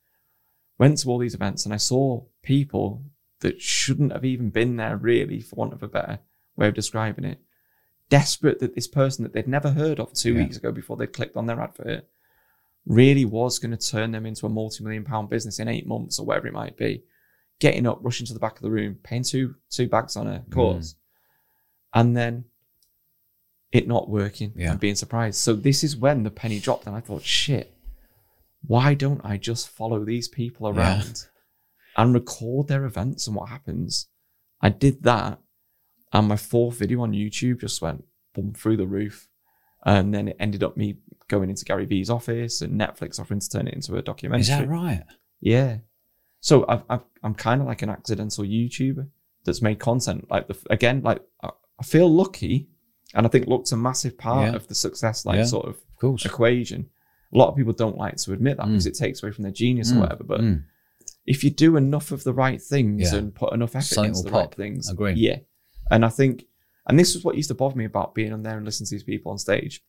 [0.78, 3.06] went to all these events and I saw people
[3.40, 6.20] that shouldn't have even been there, really, for want of a better
[6.58, 7.40] way of describing it,
[8.10, 10.40] desperate that this person that they'd never heard of two Yeah.
[10.44, 12.06] weeks ago before they'd clicked on their advert
[12.86, 16.26] really was going to turn them into a multi-million pound business in eight months or
[16.26, 17.02] whatever it might be.
[17.60, 20.40] Getting up, rushing to the back of the room, paying two two bags on a
[20.40, 20.52] Mm.
[20.52, 20.96] course,
[21.94, 22.46] and then
[23.72, 24.72] it not working Yeah.
[24.72, 25.38] and being surprised.
[25.40, 27.74] So this is when the penny dropped, and I thought, shit,
[28.66, 30.80] why don't I just follow these people Yeah.
[30.80, 31.28] around
[31.98, 34.08] and record their events and what happens?
[34.62, 35.40] I did that,
[36.14, 39.30] and my fourth video on YouTube just went boom through the roof.
[39.86, 43.50] And then it ended up me going into Gary Vee's office and Netflix offering to
[43.50, 44.42] turn it into a documentary.
[44.42, 45.04] Is that right?
[45.42, 45.80] Yeah.
[46.46, 49.08] So I've, I've, I'm kind of like an accidental YouTuber
[49.46, 50.30] that's made content.
[50.30, 52.70] Like the again, like I, I feel lucky,
[53.16, 54.56] and I think luck's a massive part Yeah.
[54.56, 55.46] of the success, like Yeah.
[55.46, 56.88] sort of Of equation.
[57.34, 58.74] A lot of people don't like to admit that Mm.
[58.74, 59.96] because it takes away from their genius Mm.
[59.96, 60.24] or whatever.
[60.24, 60.64] But Mm.
[61.26, 63.18] if you do enough of the right things Yeah.
[63.18, 64.54] and put enough effort Something into the right pop.
[64.56, 65.14] things, Agree.
[65.16, 65.40] Yeah,
[65.90, 66.46] and I think,
[66.88, 68.94] and this was what used to bother me about being on there and listening to
[68.96, 69.84] these people on stage.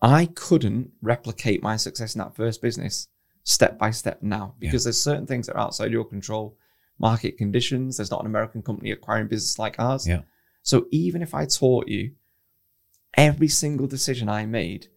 [0.00, 3.08] I couldn't replicate my success in that first business
[3.48, 6.54] step by step now because there's certain things that are outside your control,
[6.98, 7.96] market conditions.
[7.96, 10.06] There's not an American company acquiring business like ours.
[10.06, 10.20] Yeah.
[10.62, 12.12] So even if I taught you
[13.14, 14.88] every single decision I made,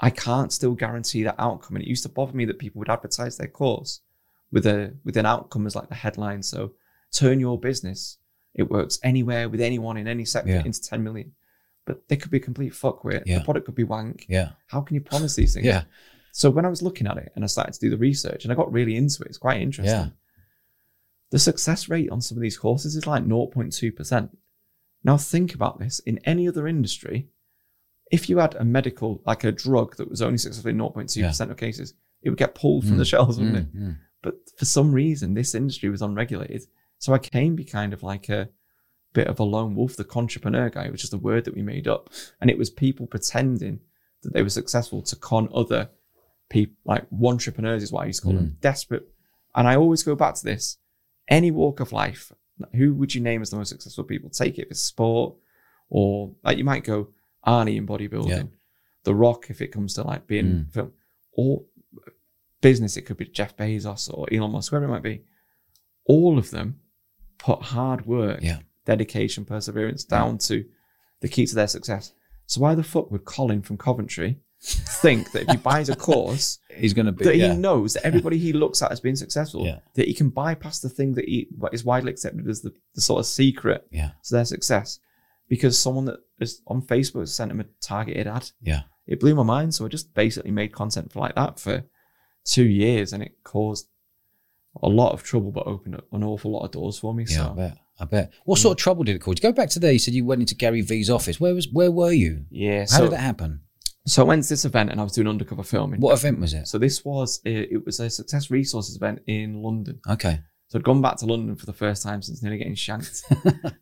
[0.00, 1.76] I can't still guarantee that outcome.
[1.76, 4.00] And it used to bother me that people would advertise their course
[4.50, 6.42] with a with an outcome as like the headline.
[6.42, 6.72] So
[7.12, 8.18] turn your business.
[8.52, 10.64] It works anywhere with anyone in any sector Yeah.
[10.64, 11.32] into 10 million.
[11.86, 13.22] But they could be a complete fuckwit.
[13.26, 13.38] Yeah.
[13.38, 14.26] The product could be wank.
[14.28, 14.50] Yeah.
[14.66, 15.66] How can you promise these things?
[15.66, 15.84] Yeah.
[16.32, 18.52] So when I was looking at it and I started to do the research and
[18.52, 19.94] I got really into it, it's quite interesting.
[19.94, 20.08] Yeah.
[21.30, 24.30] The success rate on some of these courses is like 0.2%.
[25.04, 26.00] Now think about this.
[26.00, 27.28] In any other industry,
[28.10, 31.56] if you had a medical, like a drug that was only successful in 0.2% of
[31.56, 33.74] cases, it would get pulled from the shelves, wouldn't it?
[33.74, 33.96] Mm, mm.
[34.22, 36.62] But for some reason, this industry was unregulated.
[36.98, 38.50] So I can be kind of like a
[39.12, 41.88] bit of a lone wolf, the entrepreneur guy, which is the word that we made
[41.88, 42.10] up.
[42.40, 43.80] And it was people pretending
[44.22, 45.88] that they were successful to con other
[46.50, 49.08] people, like wantrepreneurs is what I used to call them, desperate.
[49.54, 50.76] And I always go back to this.
[51.28, 52.32] Any walk of life,
[52.74, 54.28] who would you name as the most successful people?
[54.28, 55.36] Take it if it's sport,
[55.88, 57.08] or like you might go
[57.46, 58.42] Arnie in bodybuilding, Yeah.
[59.04, 60.72] The Rock if it comes to like being Mm.
[60.72, 60.92] film,
[61.32, 61.64] or
[62.60, 65.22] business, it could be Jeff Bezos or Elon Musk, whoever it might be.
[66.04, 66.80] All of them
[67.38, 68.60] put hard work, Yeah.
[68.84, 70.64] dedication, perseverance down to
[71.20, 72.12] the key to their success.
[72.46, 76.58] So why the fuck would Colin from Coventry think that if he buys a course
[76.76, 77.24] He's going to be.
[77.24, 77.52] that yeah.
[77.52, 79.78] he knows that everybody he looks at as being successful, Yeah.
[79.94, 83.00] that he can bypass the thing that he what is widely accepted as the, the
[83.00, 84.10] sort of secret Yeah.
[84.24, 84.98] to their success
[85.48, 88.50] because someone that is on Facebook sent him a targeted ad.
[88.62, 88.82] Yeah.
[89.06, 89.74] It blew my mind.
[89.74, 91.84] So I just basically made content for like that for
[92.44, 93.88] two years and it caused
[94.82, 97.24] a lot of trouble but opened up an awful lot of doors for me.
[97.28, 97.78] Yeah, I bet.
[97.98, 98.32] I bet.
[98.44, 99.34] What sort of trouble did it cause?
[99.38, 99.92] You go back to there.
[99.92, 101.38] You said you went into Gary Vee's office.
[101.40, 101.68] Where was?
[101.68, 102.44] Where were you?
[102.50, 102.80] yeah.
[102.80, 103.60] How So, did that happen?
[104.10, 106.00] So I went to this event and I was doing undercover filming.
[106.00, 106.66] What event was it?
[106.66, 110.00] So this was it, it was a success resources event in London.
[110.08, 110.40] Okay.
[110.66, 113.22] So I'd gone back to London for the first time since nearly getting shanked.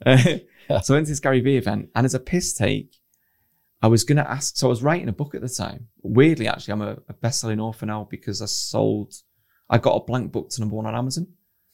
[0.04, 0.16] Uh,
[0.82, 2.96] so I went to this Gary Vee event, and as a piss take,
[3.80, 4.56] I was going to ask.
[4.56, 5.88] So I was writing a book at the time.
[6.02, 9.14] Weirdly, actually, I'm a, a best-selling author now because I sold.
[9.70, 11.26] I got a blank book to number one on Amazon.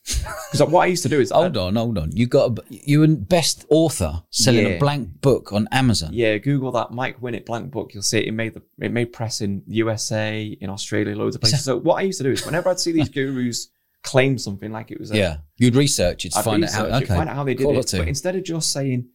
[0.06, 2.12] Because what I used to do is, Hold on, hold on.
[2.12, 6.10] You got a, you were best author selling a blank book on Amazon.
[6.12, 7.94] yeah, Google that Mike Winnet blank book.
[7.94, 8.28] You'll see it.
[8.28, 11.64] It made the it made press in USA, in Australia, loads of places.
[11.64, 13.68] So what I used to do is, whenever I'd see these gurus
[14.02, 15.36] claim something like it was a Yeah.
[15.56, 16.84] You'd research it to I'd find out how.
[16.84, 17.14] research it, Okay.
[17.16, 17.96] find out how they did Quality.
[17.96, 18.00] it.
[18.00, 19.06] But instead of just saying,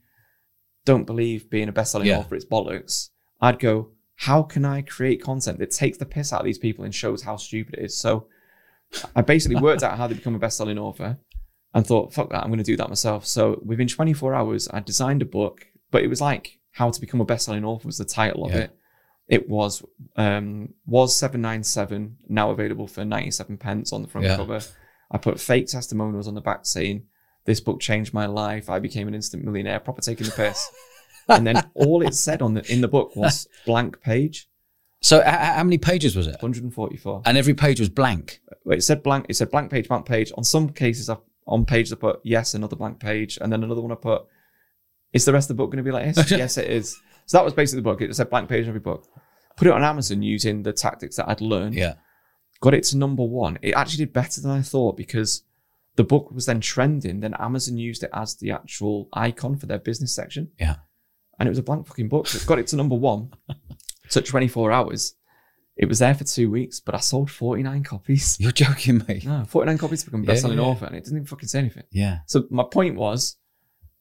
[0.85, 2.17] "Don't believe being a best-selling Yeah.
[2.19, 6.39] author, it's bollocks," I'd go, "How can I create content that takes the piss out
[6.41, 8.25] of these people and shows how stupid it is?" So
[9.15, 11.17] I basically worked out how to become a best-selling author,
[11.73, 14.79] and thought, "Fuck that, I'm going to do that myself." So within 24 hours, I
[14.79, 18.05] designed a book, but it was like "How to Become a Best-Selling Author" was the
[18.05, 18.57] title of Yeah.
[18.61, 18.75] it.
[19.27, 19.83] It was
[20.15, 24.37] um, was 797 now available for 97 pence on the front Yeah.
[24.37, 24.59] cover.
[25.11, 27.03] I put fake testimonials on the back saying,
[27.45, 28.69] This book changed my life.
[28.69, 30.67] I became an instant millionaire, proper taking the piss.
[31.29, 34.48] and then all it said on the in the book was blank page,
[35.01, 36.33] So, h- how many pages was it?
[36.41, 37.21] 144.
[37.25, 38.41] And every page was blank.
[38.65, 40.31] Wait, it said blank, it said blank page, blank page.
[40.37, 43.81] On some cases I on pages I put yes, another blank page, and then another
[43.81, 44.23] one I put,
[45.13, 46.29] Is the rest of the book gonna be like this?
[46.43, 46.99] yes, it is.
[47.25, 48.01] So that was basically the book.
[48.01, 49.07] It said blank page on every book.
[49.55, 51.75] Put it on Amazon using the tactics that I'd learned.
[51.75, 51.95] Yeah.
[52.61, 53.57] got it to number one.
[53.61, 55.43] It actually did better than I thought because
[55.95, 57.19] The book was then trending.
[57.19, 60.51] Then Amazon used it as the actual icon for their business section.
[60.59, 60.75] Yeah.
[61.37, 62.33] And it was a blank fucking book.
[62.33, 63.31] It got it to number one.
[64.09, 65.15] Took 24 hours.
[65.77, 68.37] It was there for two weeks, but I sold 49 copies.
[68.39, 69.25] You're joking, mate.
[69.25, 70.63] No, 49 copies to become a Yeah, best-selling yeah.
[70.65, 71.83] author, and it doesn't even fucking say anything.
[71.91, 72.19] Yeah.
[72.25, 73.37] So my point was,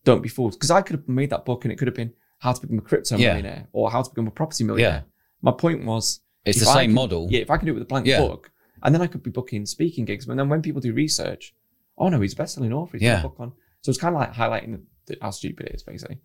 [0.05, 2.13] don't be fooled, because I could have made that book, and it could have been
[2.39, 3.29] how to become a crypto Yeah.
[3.35, 5.05] millionaire or how to become a property millionaire.
[5.43, 7.29] My point was, It's the I same could- model.
[7.31, 8.51] Yeah, if I can do it with a blank book,
[8.83, 11.55] and then I could be booking speaking gigs, and then when people do research,
[11.97, 12.97] oh no, he's a best-selling author.
[12.97, 13.19] He's got Yeah.
[13.21, 13.53] a book on.
[13.83, 14.83] So it's kind of like highlighting the,
[15.15, 16.19] the, how stupid it is, basically.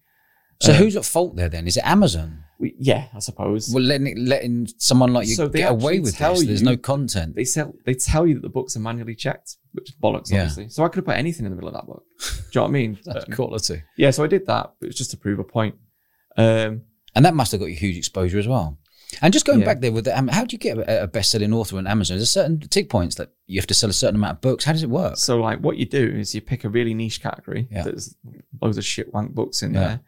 [0.62, 1.68] So Um, who's at fault there then?
[1.68, 2.44] Is it Amazon?
[2.60, 3.70] We, yeah, I suppose.
[3.74, 6.46] Well, letting letting someone like you So get away with tell this.
[6.46, 7.36] There's no content.
[7.36, 10.42] they sell they tell you that the books are manually checked, which is bollocks, Yeah.
[10.44, 10.70] obviously.
[10.70, 12.06] So I could have put anything in the middle of that book.
[12.20, 13.00] Do you know what I mean?
[13.06, 13.82] That's Um, quality.
[13.98, 15.76] Yeah, so I did that, but it was just to prove a point.
[16.38, 16.84] Um,
[17.16, 18.78] And that must have got you huge exposure as well.
[19.22, 19.66] And just going Yeah.
[19.66, 22.18] back there with the, um, how do you get a, a best-selling author on Amazon?
[22.18, 24.64] There's certain tick points that you have to sell a certain amount of books.
[24.64, 25.18] How does it work?
[25.18, 27.68] so like what you do is you pick a really niche category.
[27.72, 27.84] Yeah.
[27.84, 28.16] There's
[28.62, 29.80] loads of shit wank books in Yeah.
[29.80, 30.00] there.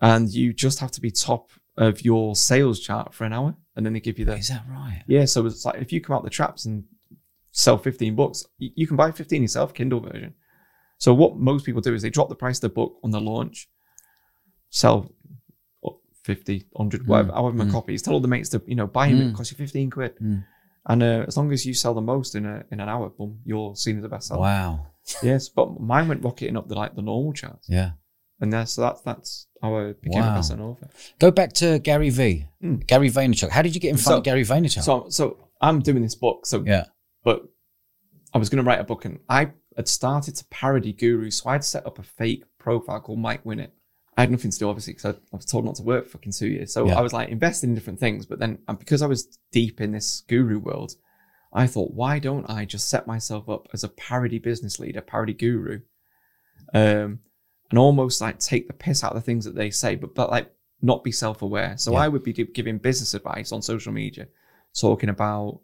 [0.00, 3.54] And you just have to be top of your sales chart for an hour.
[3.76, 5.02] And then they give you the Is that right?
[5.06, 6.84] Yeah, so it's like if you come out the traps and
[7.52, 10.34] sell 15 books, you, you can buy 15 yourself, Kindle version.
[10.98, 13.20] So what most people do is they drop the price of the book on the
[13.20, 13.68] launch,
[14.68, 15.10] sell
[15.80, 17.72] what, 50, 100, whatever, however many mm.
[17.72, 18.02] copies.
[18.02, 19.30] Tell all the mates to, you know, buy them, Mm.
[19.30, 20.18] it costs you 15 quid.
[20.18, 20.44] Mm.
[20.86, 23.40] And uh, as long as you sell the most in a in an hour, boom,
[23.44, 24.40] you're seen as a bestseller.
[24.40, 24.86] Wow.
[25.22, 27.68] Yes, but mine went rocketing up the like the normal charts.
[27.68, 27.92] Yeah.
[28.40, 30.32] And that's so that's that's how I became Wow.
[30.32, 30.88] a best-selling author.
[31.18, 32.46] Go back to Gary Vee.
[32.62, 32.86] Mm.
[32.86, 33.50] Gary Vaynerchuk.
[33.50, 34.82] How did you get in front So- of Gary Vaynerchuk?
[34.82, 36.46] So so I'm doing this book.
[36.46, 36.84] So yeah.
[37.22, 37.42] but
[38.32, 41.30] I was going to write a book and I had started to parody Guru.
[41.30, 43.70] So I'd set up a fake profile called Mike Winnet.
[44.16, 46.12] I had nothing to do, obviously, because I, I was told not to work for
[46.12, 46.72] fucking two years.
[46.72, 46.98] So Yeah.
[46.98, 48.26] I was like investing in different things.
[48.26, 50.94] But then, and because I was deep in this Guru world,
[51.52, 55.32] I thought, why don't I just set myself up as a parody business leader, parody
[55.34, 55.80] guru,
[56.74, 57.20] um,
[57.70, 60.30] and almost like take the piss out of the things that they say, but but
[60.30, 60.50] like
[60.82, 61.76] not be self-aware.
[61.78, 61.98] So Yeah.
[62.00, 64.28] I would be giving business advice on social media,
[64.78, 65.60] talking about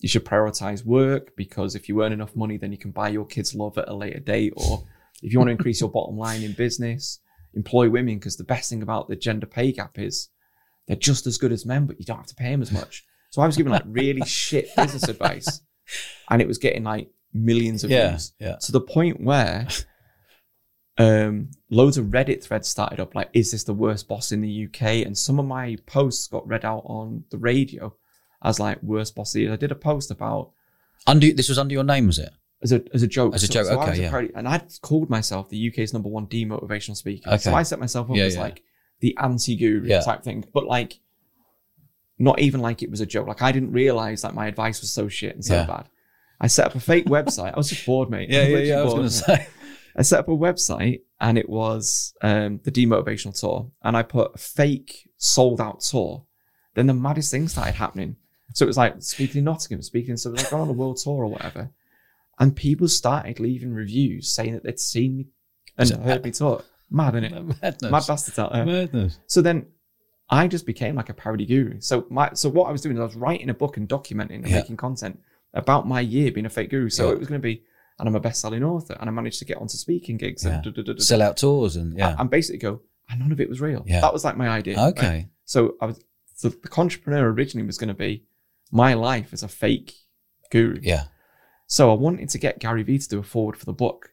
[0.00, 3.24] you should prioritize work because if you earn enough money, then you can buy your
[3.24, 4.52] kids love at a later date.
[4.56, 4.84] Or
[5.22, 7.20] if you want to increase your bottom line in business,
[7.54, 10.28] employ women because the best thing about the gender pay gap is
[10.86, 13.04] they're just as good as men, but you don't have to pay them as much.
[13.30, 15.60] So I was giving like really shit business advice,
[16.28, 18.08] and it was getting like millions of Yeah.
[18.10, 18.56] views Yeah.
[18.56, 19.66] to the point where
[20.98, 24.66] um, loads of Reddit threads started up like, is this the worst boss in the
[24.66, 25.04] UK?
[25.06, 27.94] And some of my posts got read out on the radio
[28.42, 29.34] as like worst boss.
[29.36, 30.50] I did a post about
[31.06, 32.30] Under this was under your name, was it?
[32.62, 33.34] as a as a joke.
[33.34, 34.10] As a joke, I okay, yeah.
[34.10, 37.36] parody- and I'd called myself the UK's number one demotivational speaker.
[37.38, 38.40] So I set myself up Yeah, as yeah.
[38.42, 38.62] like
[39.00, 40.00] the anti-guru Yeah.
[40.00, 40.44] type thing.
[40.54, 41.00] But like
[42.18, 43.26] not even like it was a joke.
[43.26, 45.88] Like I didn't realize that my advice was so shit and so bad.
[46.40, 47.52] I set up a fake website.
[47.54, 48.28] I was just bored, mate.
[48.30, 48.78] Yeah, yeah, yeah.
[48.80, 49.46] I was gonna say.
[49.96, 54.32] I set up a website and it was um, the demotivational tour, and I put
[54.34, 56.24] a fake sold out tour.
[56.74, 58.16] Then the maddest thing started happening.
[58.54, 61.28] So it was like speaking in Nottingham, speaking so like on a world tour or
[61.28, 61.70] whatever,
[62.38, 65.26] and people started leaving reviews saying that they'd seen me
[65.78, 66.64] and So- heard me talk.
[66.90, 67.32] Mad, innit?
[67.62, 67.90] Madness.
[67.90, 68.66] Mad bastards out there.
[68.66, 69.18] Madness.
[69.26, 69.66] So then
[70.28, 71.80] I just became like a parody guru.
[71.80, 74.36] So my so what I was doing is I was writing a book and documenting
[74.36, 74.56] and Yeah.
[74.56, 75.18] making content
[75.54, 76.90] about my year being a fake guru.
[76.90, 77.12] So Yeah.
[77.12, 77.62] it was going to be,
[77.98, 80.54] and I'm a best-selling author, and I managed to get onto speaking gigs Yeah.
[80.54, 82.16] and, da- da- da- da- Sell out tours and yeah.
[82.18, 83.84] and basically go, and none of it was real.
[83.86, 84.00] Yeah.
[84.00, 84.76] That was like my idea.
[84.76, 84.96] right?
[84.96, 85.28] okay.
[85.44, 86.00] So I was
[86.34, 88.24] so the entrepreneur originally was going to be
[88.70, 89.92] my life as a fake
[90.50, 90.78] guru.
[90.82, 91.04] Yeah.
[91.66, 94.12] So I wanted to get Gary Vee to do a forward for the book.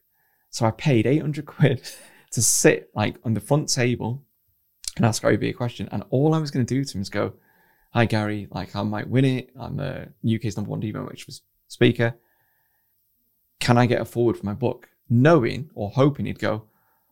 [0.50, 1.82] So I paid 800 quid
[2.32, 4.24] to sit like on the front table
[4.98, 5.88] and ask Gary Vee a question.
[5.92, 7.34] And all I was going to do to him is go,
[7.94, 9.50] Hi, Gary, like I might win it.
[9.60, 12.16] I'm the UK's number one Devo, which was speaker.
[13.60, 14.90] Can I get a forward for my book?
[15.10, 16.64] Knowing or hoping he'd go,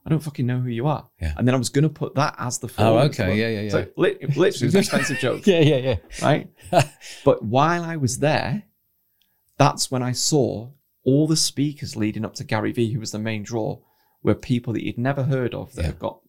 [0.06, 1.10] I don't fucking know who you are.
[1.22, 1.34] Yeah.
[1.38, 3.16] And then I was going to put that as the Oh, forward.
[3.16, 3.40] for the okay.
[3.40, 3.70] Yeah, yeah, yeah.
[3.70, 5.96] So li- literally, it was an expensive joke Yeah, yeah, yeah.
[6.22, 6.50] right?
[7.26, 8.64] but while I was there,
[9.58, 10.70] that's when I saw
[11.04, 13.80] all the speakers leading up to Gary Vee, who was the main draw,
[14.24, 15.88] were people that you'd never heard of that Yeah.
[15.88, 16.20] have got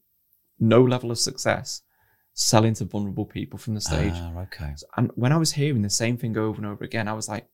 [0.59, 1.83] no level of success
[2.33, 4.13] selling to vulnerable people from the stage.
[4.15, 4.75] Ah, okay.
[4.97, 7.47] And when I was hearing the same thing over and over again, I was like,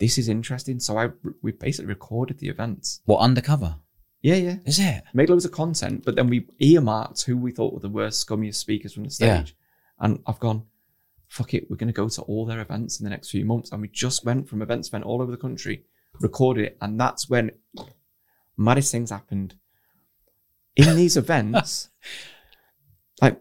[0.00, 0.80] this is interesting.
[0.80, 1.10] So I
[1.42, 3.00] we basically recorded the events.
[3.04, 3.76] What undercover?
[4.22, 4.56] Yeah, yeah.
[4.66, 5.04] Is it?
[5.14, 8.56] Made loads of content, but then we earmarked who we thought were the worst, scummiest
[8.56, 9.42] speakers from the Yeah.
[9.44, 9.56] stage.
[9.98, 10.64] And I've gone,
[11.28, 13.70] fuck it, we're going to go to all their events in the next few months.
[13.72, 15.84] And we just went from events event all over the country,
[16.20, 16.78] recorded it.
[16.82, 17.50] And that's when
[18.56, 19.54] maddest things happened.
[20.76, 21.88] In these events,
[23.22, 23.40] like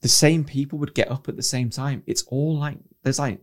[0.00, 2.02] the same people would get up at the same time.
[2.06, 3.40] It's all like, there's like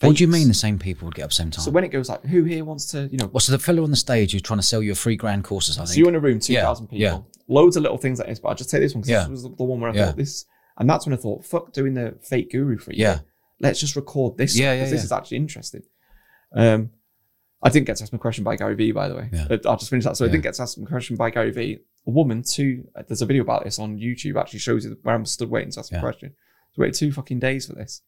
[0.00, 1.64] What do you mean the same people would get up same time?
[1.64, 3.82] So when it goes like, who here wants to, you know, Well, so the fellow
[3.82, 5.92] on the stage who's trying to sell you a free grand course or something?
[5.92, 7.18] so you're in a room, two thousand people, yeah.
[7.48, 8.38] loads of little things like this.
[8.38, 9.20] But I'll just take this one because Yeah.
[9.22, 10.06] this was the one where I Yeah.
[10.06, 10.44] thought this,
[10.78, 13.02] and that's when I thought, fuck, doing the fake guru for you.
[13.02, 13.20] Yeah.
[13.60, 14.56] let's just record this.
[14.56, 15.82] Yeah, yeah, because This is actually interesting.
[16.52, 16.90] Um,
[17.60, 19.30] I didn't get to ask my question by Gary Vee, by the way.
[19.66, 20.16] I'll just finish that.
[20.16, 21.78] So I didn't get to ask my question by Gary Vee.
[22.06, 25.16] A woman, two, uh, there's a video about this on YouTube, actually shows you where
[25.16, 26.34] I'm stood waiting to ask a question.
[26.72, 28.02] So I waited two fucking days for this.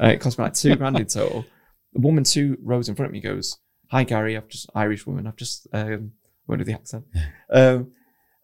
[0.00, 1.44] Uh, it cost me like two grand in total.
[1.92, 3.58] The woman two rows in front of me goes,
[3.90, 6.12] Hi Gary, I've just Irish woman, I've just um
[6.58, 7.04] did the accent?
[7.50, 7.92] Um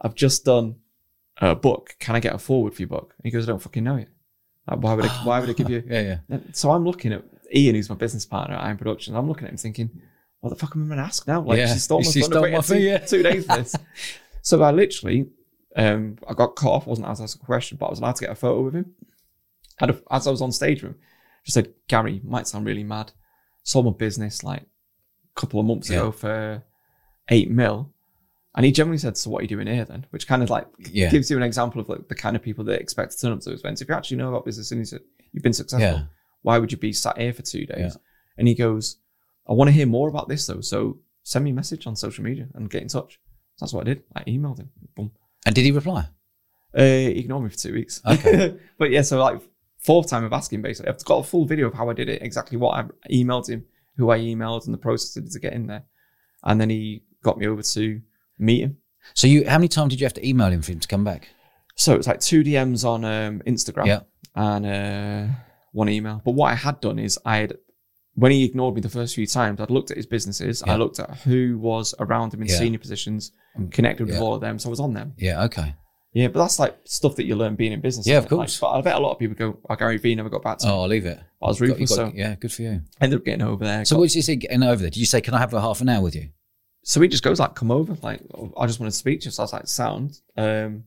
[0.01, 0.77] I've just done
[1.41, 1.97] a book.
[1.99, 3.15] Can I get a forward for your book?
[3.19, 4.07] And he goes, I don't fucking know you.
[4.69, 6.39] Like, why would I why would I give you yeah, yeah.
[6.53, 7.25] so I'm looking at
[7.55, 9.15] Ian, who's my business partner at Iron Production.
[9.15, 9.91] I'm looking at him thinking,
[10.41, 11.41] what the fuck am I going to ask now?
[11.41, 11.73] Like, Yeah.
[11.73, 12.99] she stole my She stole my two, yeah.
[12.99, 13.77] two days for this.
[14.43, 15.27] so I literally,
[15.77, 18.31] um, I got cut off, wasn't to a question, but I was allowed to get
[18.33, 18.95] a photo with him.
[19.77, 20.99] Had a, as I was on stage with him,
[21.45, 23.13] just said, Gary, might sound really mad.
[23.65, 25.99] Sold my business like a couple of months Yeah.
[25.99, 26.63] ago for
[27.31, 27.93] eight mil.
[28.55, 30.07] And he generally said, So what are you doing here then?
[30.11, 31.11] Which kind of like Yeah.
[31.11, 33.41] gives you an example of like the kind of people that expect to turn up
[33.41, 33.81] to those events.
[33.81, 35.01] If you actually know about business and you said
[35.33, 36.05] you've been successful, Yeah.
[36.43, 37.97] why would you be sat here for two days?
[38.37, 38.97] And he goes,
[39.49, 40.61] I want to hear more about this though.
[40.61, 43.21] So send me a message on social media and get in touch.
[43.57, 44.03] So that's what I did.
[44.15, 44.71] I emailed him.
[44.95, 45.13] Boom.
[45.47, 46.09] And did he reply?
[46.75, 48.01] Uh, he ignored me for two weeks.
[48.07, 48.57] Okay.
[48.79, 49.41] but yeah, so like
[49.85, 50.91] fourth time of asking basically.
[50.91, 53.65] I've got a full video of how I did it, exactly what I emailed him,
[53.97, 55.85] who I emailed, and the process to get in there.
[56.45, 58.01] And then he got me over to
[58.39, 58.77] meet him.
[59.15, 61.05] So you, how many times did you have to email him for him to come
[61.05, 61.29] back?
[61.75, 64.01] So it was like two DMs on um, Instagram Yeah.
[64.37, 65.35] and uh,
[65.73, 66.21] one email.
[66.25, 67.59] But what I had done is I had,
[68.15, 70.63] when he ignored me the first few times, I'd looked at his businesses.
[70.67, 70.75] Yeah.
[70.75, 72.59] I looked at who was around him in Yeah.
[72.59, 73.33] senior positions,
[73.71, 74.59] connected with all of them.
[74.59, 75.15] So I was on them.
[75.17, 75.43] Yeah.
[75.45, 75.75] Okay.
[76.15, 78.07] Yeah, but that's like stuff that you learn being in business.
[78.07, 78.61] Yeah, of course.
[78.61, 80.59] Like, but I bet a lot of people go, oh, Gary Vee never got back
[80.59, 80.73] to me.
[80.73, 81.19] Oh, I'll leave it.
[81.41, 81.95] But I was ruthless.
[81.95, 82.83] so yeah, good for you.
[83.01, 83.85] I ended up getting over there.
[83.87, 84.91] So got- what did you say getting over there?
[84.91, 86.29] Did you say, can I have a half an hour with you?
[86.85, 87.97] so he just goes like, come over.
[88.03, 88.21] Like,
[88.59, 89.31] I just want to speak to you.
[89.31, 90.21] So I was like, sound.
[90.37, 90.85] Um,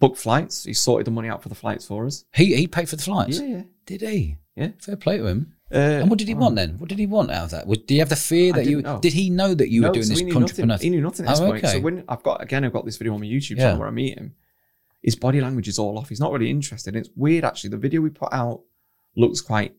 [0.00, 0.64] book flights.
[0.64, 2.24] He sorted the money out for the flights for us.
[2.34, 3.38] He he paid for the flights.
[3.38, 3.62] Yeah, yeah.
[3.86, 4.38] Did he?
[4.56, 4.68] Yeah.
[4.80, 5.54] Fair play to him.
[5.72, 6.78] Uh, And what did he want then?
[6.78, 7.66] What did he want out of that?
[7.66, 8.82] Was- Did he have the fear that you?
[8.82, 9.00] know.
[9.00, 10.66] Did he know that you were doing so this he entrepreneur?
[10.66, 10.84] Nothing.
[10.84, 11.66] He knew nothing at this Oh, point.
[11.66, 13.64] So when I've got again, I've got this video on my YouTube Yeah.
[13.64, 14.34] channel where I meet him.
[15.02, 16.08] His body language is all off.
[16.08, 16.94] He's not really interested.
[16.94, 17.70] It's weird actually.
[17.70, 18.62] The video we put out
[19.16, 19.74] looks quite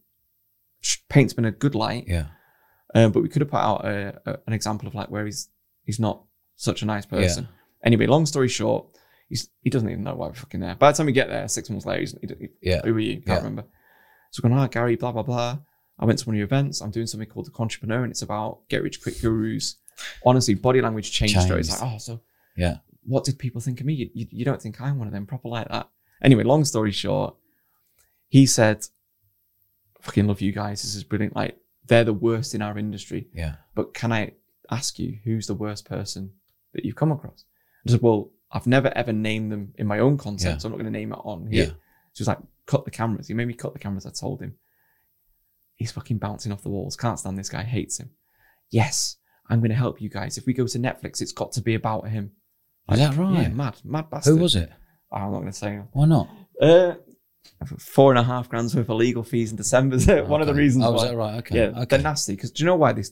[1.09, 2.05] paints him in a good light.
[2.07, 2.27] Yeah.
[2.93, 5.49] Um, but we could have put out a, a, an example of like where he's
[5.83, 6.23] he's not
[6.55, 7.47] such a nice person.
[7.83, 8.85] Anyway, long story short,
[9.29, 10.75] he's he doesn't even know why we're fucking there.
[10.75, 12.81] By the time we get there, six months later, he's, he, he, Yeah.
[12.83, 13.15] who are you?
[13.15, 13.35] Can't Yeah.
[13.37, 13.63] remember.
[14.31, 15.59] So going, ah, Gary, blah blah blah.
[15.97, 16.81] I went to one of your events.
[16.81, 19.75] I'm doing something called the Entrepreneur, and it's about get rich quick gurus.
[20.25, 21.39] Honestly, body language changed.
[21.41, 21.59] straight.
[21.61, 22.21] It's like, oh, so
[22.57, 22.77] Yeah.
[23.05, 23.93] what did people think of me?
[23.93, 25.89] You, you, you don't think I'm one of them proper like that.
[26.21, 27.35] Anyway, long story short,
[28.27, 28.85] he said,
[30.01, 30.81] fucking love you guys.
[30.81, 31.35] This is brilliant.
[31.35, 31.57] Like,
[31.87, 33.27] they're the worst in our industry.
[33.33, 33.55] Yeah.
[33.73, 34.33] But can I
[34.69, 36.31] ask you, who's the worst person
[36.73, 37.45] that you've come across?
[37.87, 40.57] I said, well, I've never ever named them in my own content, Yeah.
[40.57, 41.63] so I'm not going to name it on here.
[41.63, 41.69] Yeah.
[41.69, 41.73] So
[42.15, 43.27] he was like, cut the cameras.
[43.27, 44.05] He made me cut the cameras.
[44.05, 44.55] I told him.
[45.75, 46.95] He's fucking bouncing off the walls.
[46.95, 47.63] Can't stand this guy.
[47.63, 48.11] Hates him.
[48.71, 49.17] Yes,
[49.49, 50.37] I'm going to help you guys.
[50.37, 52.31] If we go to Netflix, it's got to be about him.
[52.91, 53.41] Is that right?
[53.43, 54.35] Yeah, mad, mad bastard.
[54.35, 54.71] Who was it?
[55.11, 55.79] Oh, I'm not going to say.
[55.91, 56.29] Why not?
[56.61, 56.95] Uh,
[57.77, 59.97] four and a half grand's worth of legal fees in December.
[60.25, 60.93] One of the reasons Oh, why.
[60.93, 61.35] was that right?
[61.39, 61.57] Okay.
[61.57, 61.85] Yeah, Okay.
[61.89, 62.93] they're nasty because do you know why?
[62.93, 63.11] This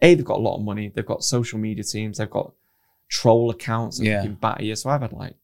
[0.00, 0.92] a they've got a lot of money.
[0.94, 2.18] They've got social media teams.
[2.18, 2.52] They've got
[3.10, 4.26] troll accounts Yeah.
[4.28, 4.76] batter you.
[4.76, 5.34] So I've had like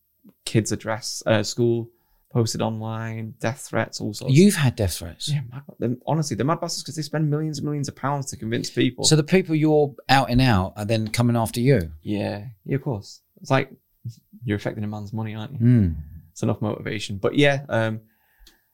[0.45, 1.91] kids' address, uh, school
[2.35, 4.35] posted online, death threats, all sorts.
[4.35, 5.29] You've had death threats.
[5.31, 8.27] yeah, mad, they're- honestly, they're mad bastards because they spend millions and millions of pounds
[8.27, 9.05] to convince people.
[9.05, 11.93] So the people you're out and out are then coming after you.
[12.03, 13.23] yeah, yeah, of course.
[13.41, 13.71] It's like
[14.45, 15.59] you're affecting a man's money, aren't you?
[15.67, 15.95] Mm.
[16.33, 17.19] It's enough motivation.
[17.19, 18.01] But yeah, um,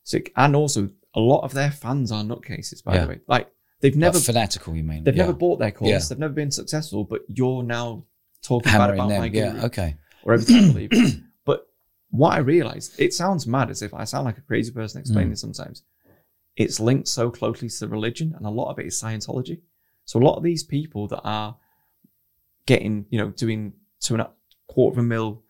[0.02, 2.82] so and also a lot of their fans are nutcases.
[2.82, 3.02] By Yeah.
[3.02, 3.48] the way, like
[3.80, 5.04] they've never Like fanatical, you mean?
[5.04, 5.24] they've Yeah.
[5.24, 5.90] never bought their course.
[5.90, 6.00] Yeah.
[6.08, 7.04] They've never been successful.
[7.04, 8.06] But you're now
[8.42, 9.20] talking hammering about them.
[9.20, 9.64] my Yeah.
[9.66, 9.96] Okay.
[10.24, 10.90] or every time I leave.
[12.10, 15.28] What I realized, it sounds mad as if I sound like a crazy person explaining
[15.28, 15.32] Mm.
[15.32, 15.82] this sometimes.
[16.56, 19.60] It's linked so closely to religion, and a lot of it is Scientology.
[20.04, 21.56] So a lot of these people that are
[22.66, 24.30] getting, you know, doing two and a
[24.66, 25.42] quarter of a mil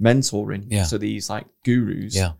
[0.00, 0.84] mentoring Yeah.
[0.84, 2.32] to these like gurus, Yeah.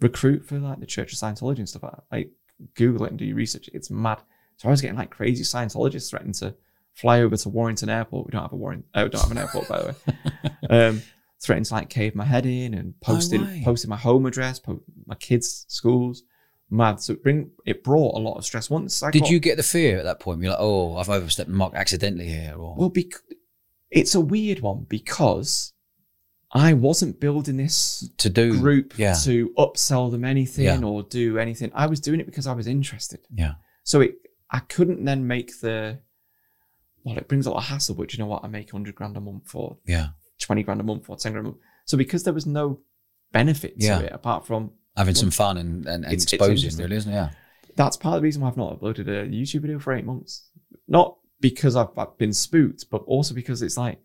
[0.00, 2.04] recruit for like the Church of Scientology and stuff like that.
[2.10, 2.30] Like
[2.74, 3.68] Google it and do your research.
[3.72, 4.20] It's mad.
[4.56, 6.54] So I was getting like crazy Scientologists threatening to
[6.94, 8.26] fly over to Warrington Airport.
[8.26, 8.88] We don't have a Warrington.
[8.94, 9.94] Oh, we don't have an airport by the way.
[10.88, 11.02] Um,
[11.42, 13.62] threatened to like cave my head in and posted way.
[13.64, 16.22] posted my home address, po- my kids' schools.
[16.72, 17.00] Mad.
[17.00, 18.70] So it bring it brought a lot of stress.
[18.70, 20.40] Once I Did got- you get the fear at that point?
[20.40, 23.14] You're like, oh, I've overstepped the mark accidentally here, or Well, bec-
[23.90, 25.72] it's a weird one because
[26.52, 29.14] I wasn't building this to do group Yeah.
[29.24, 30.80] to upsell them anything Yeah.
[30.82, 31.70] or do anything.
[31.74, 33.20] I was doing it because I was interested.
[33.34, 33.54] Yeah.
[33.82, 34.14] So it,
[34.50, 35.98] I couldn't then make the,
[37.04, 38.44] well, it brings a lot of hassle, but you know what?
[38.44, 39.78] I make 100 grand a month for.
[39.86, 40.08] Yeah.
[40.40, 41.60] 20 grand a month or 10 grand a month.
[41.86, 42.80] So because there was no
[43.32, 44.00] benefit to Yeah.
[44.00, 46.82] it apart from Having some fun and, and, and It's- it's exposing, interesting.
[46.84, 47.14] really, isn't it?
[47.14, 47.30] Yeah.
[47.76, 50.48] that's part of the reason why I've not uploaded a YouTube video for eight months.
[50.88, 53.98] Not because I've, I've been spooked, but also because it's like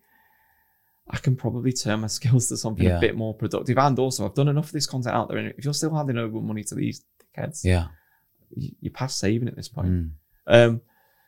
[1.10, 2.98] I can probably turn my skills to something Yeah.
[2.98, 3.78] a bit more productive.
[3.78, 5.38] And also, I've done enough of this content out there.
[5.40, 7.04] And if you're still handing over money to these
[7.38, 7.88] dickheads, Yeah.
[8.56, 9.88] you, you're past saving at this point.
[9.90, 10.10] Mm.
[10.48, 10.82] Um,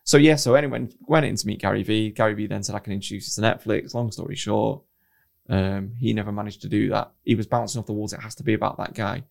[0.03, 2.11] so yeah, so anyway, went in to meet Gary Vee.
[2.11, 3.93] Gary Vee then said I can introduce you to Netflix.
[3.93, 4.81] Long story short,
[5.49, 7.11] um, he never managed to do that.
[7.23, 8.13] He was bouncing off the walls.
[8.13, 9.23] It has to be about that guy.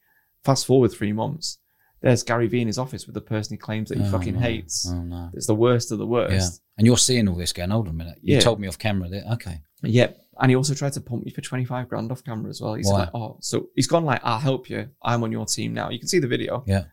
[0.45, 1.59] Fast forward three months,
[2.01, 4.35] there's Gary Vee in his office with the person he claims that he Oh, fucking
[4.35, 4.41] no.
[4.41, 4.87] hates.
[4.89, 5.31] Oh, no.
[5.35, 6.33] It's the worst of the worst.
[6.63, 6.69] Yeah.
[6.79, 8.19] And you're seeing all this going, hold on a minute.
[8.23, 8.41] You Yeah.
[8.41, 9.61] told me off camera that, okay.
[9.83, 10.19] Yep.
[10.39, 12.75] And he also tried to pump me for 25 grand off camera as well.
[12.75, 13.01] He's Why?
[13.01, 14.91] like, oh, so he's gone like, I'll help you.
[15.03, 15.89] I'm on your team now.
[15.91, 16.63] You can see the video.
[16.67, 16.85] Yeah.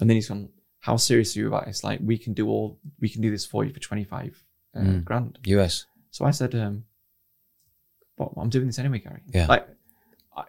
[0.00, 0.48] And then he's gone,
[0.80, 1.70] how serious are you about it?
[1.70, 4.42] It's like, we can do all, we can do this for you for 25
[4.74, 5.04] uh, Mm.
[5.04, 5.38] grand.
[5.44, 5.86] US.
[6.10, 6.84] So I said, um,
[8.16, 9.22] but I'm doing this anyway, Gary.
[9.32, 9.46] Yeah.
[9.46, 9.66] Like,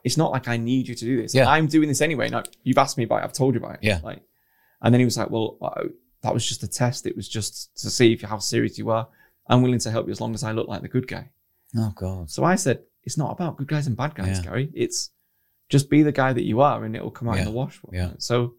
[0.04, 1.34] it's not like I need you to do this.
[1.36, 1.48] Yeah.
[1.50, 2.30] I'm doing this anyway.
[2.30, 3.26] Now, you've asked me about it.
[3.26, 3.80] I've told you about it.
[3.84, 4.00] Yeah.
[4.04, 4.22] Like,
[4.82, 5.84] and then he was like, well, uh,
[6.22, 7.06] that was just a test.
[7.06, 9.08] It was just to see if you how serious you are.
[9.48, 11.30] I'm willing to help you as long as I look like the good guy.
[11.78, 12.30] Oh, God.
[12.32, 14.44] So I said, it's not about good guys and bad guys, Yeah.
[14.44, 14.72] Gary.
[14.74, 15.12] It's
[15.70, 17.42] just be the guy that you are and it'll come out Yeah.
[17.42, 17.80] in the wash.
[17.92, 18.12] Yeah.
[18.18, 18.56] So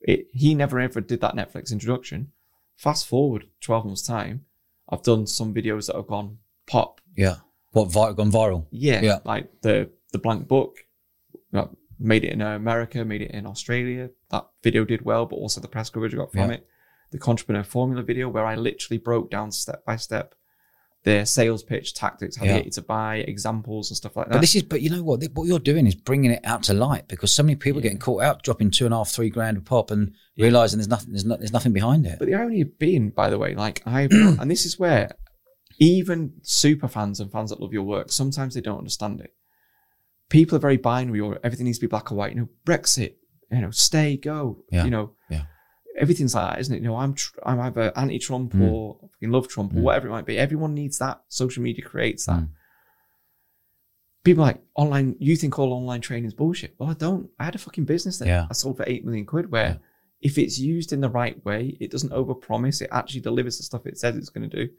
[0.00, 2.32] it, he never ever did that Netflix introduction.
[2.76, 4.44] Fast forward 12 months' time,
[4.88, 7.00] I've done some videos that have gone pop.
[7.16, 7.36] Yeah.
[7.74, 8.66] What, vi- gone viral?
[8.70, 9.00] Yeah.
[9.02, 9.18] Yeah.
[9.24, 10.78] Like the, the blank book,
[11.52, 11.66] uh,
[11.98, 14.10] made it in America, made it in Australia.
[14.30, 16.56] That video did well, but also the press coverage I got from Yeah.
[16.56, 16.66] it.
[17.12, 20.34] The entrepreneur formula video where I literally broke down step by step
[21.04, 22.52] their sales pitch tactics, how Yeah.
[22.52, 24.32] to get you to buy, examples and stuff like that.
[24.32, 25.22] But this is, but you know what?
[25.34, 27.98] What you're doing is bringing it out to light because so many people are getting
[27.98, 31.10] caught out, dropping two and a half, three grand a pop, and realizing there's nothing,
[31.12, 32.18] there's, no, there's nothing behind it.
[32.18, 35.10] But the irony of being, by the way, like I, and this is where
[35.78, 39.34] even super fans and fans that love your work, sometimes they don't understand it.
[40.30, 42.32] People are very binary, or everything needs to be black or white.
[42.34, 43.14] You know, Brexit,
[43.50, 44.64] you know, stay, go.
[44.70, 44.84] Yeah.
[44.84, 45.44] You know, Yeah.
[45.98, 46.82] everything's like that, isn't it?
[46.82, 48.70] You know, I'm tr- I'm either anti-Trump Mm.
[48.70, 49.82] or fucking love Trump or Mm.
[49.82, 50.38] whatever it might be.
[50.38, 51.22] Everyone needs that.
[51.28, 52.40] Social media creates that.
[52.40, 52.48] Mm.
[54.24, 55.16] People like online.
[55.18, 56.74] You think all online training is bullshit?
[56.78, 57.28] Well, I don't.
[57.38, 58.46] I had a fucking business that Yeah.
[58.48, 59.50] I sold for eight million quid.
[59.52, 59.80] Where
[60.22, 62.80] if it's used in the right way, it doesn't overpromise.
[62.80, 64.72] It actually delivers the stuff it says it's going to do.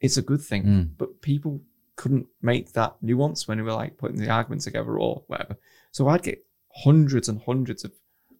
[0.00, 0.64] It's a good thing.
[0.64, 0.90] Mm.
[0.96, 1.60] But people
[1.96, 5.56] couldn't make that nuance when we were like putting the argument together or whatever.
[5.90, 6.44] So I'd get
[6.84, 7.92] hundreds and hundreds of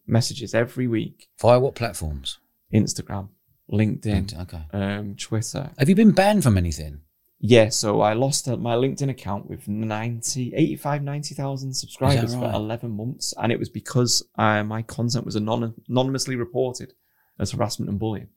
[0.07, 1.27] messages every week.
[1.41, 2.39] Via what platforms?
[2.73, 3.29] Instagram,
[3.71, 4.61] LinkedIn, Okay.
[4.71, 5.71] um, Twitter.
[5.77, 7.01] Have you been banned from anything?
[7.41, 12.51] Yeah, so I lost my LinkedIn account with 90, 85, 90,000 subscribers right?
[12.51, 13.33] for 11 months.
[13.41, 16.93] And it was because uh, my content was anon- anonymously reported
[17.39, 18.27] as harassment and bullying.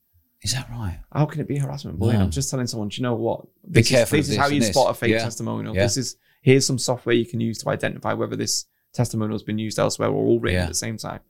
[0.42, 0.98] Is that right?
[1.12, 2.18] How can it be harassment bullying?
[2.18, 2.24] No.
[2.24, 3.44] I'm just telling someone, do you know what?
[3.70, 4.70] Be This careful Is, this of is how you this.
[4.70, 5.18] spot a fake Yeah.
[5.22, 5.74] testimonial.
[5.74, 5.82] Yeah.
[5.84, 9.58] This is here's some software you can use to identify whether this testimonial has been
[9.58, 10.64] used elsewhere or all written Yeah.
[10.64, 11.20] at the same time.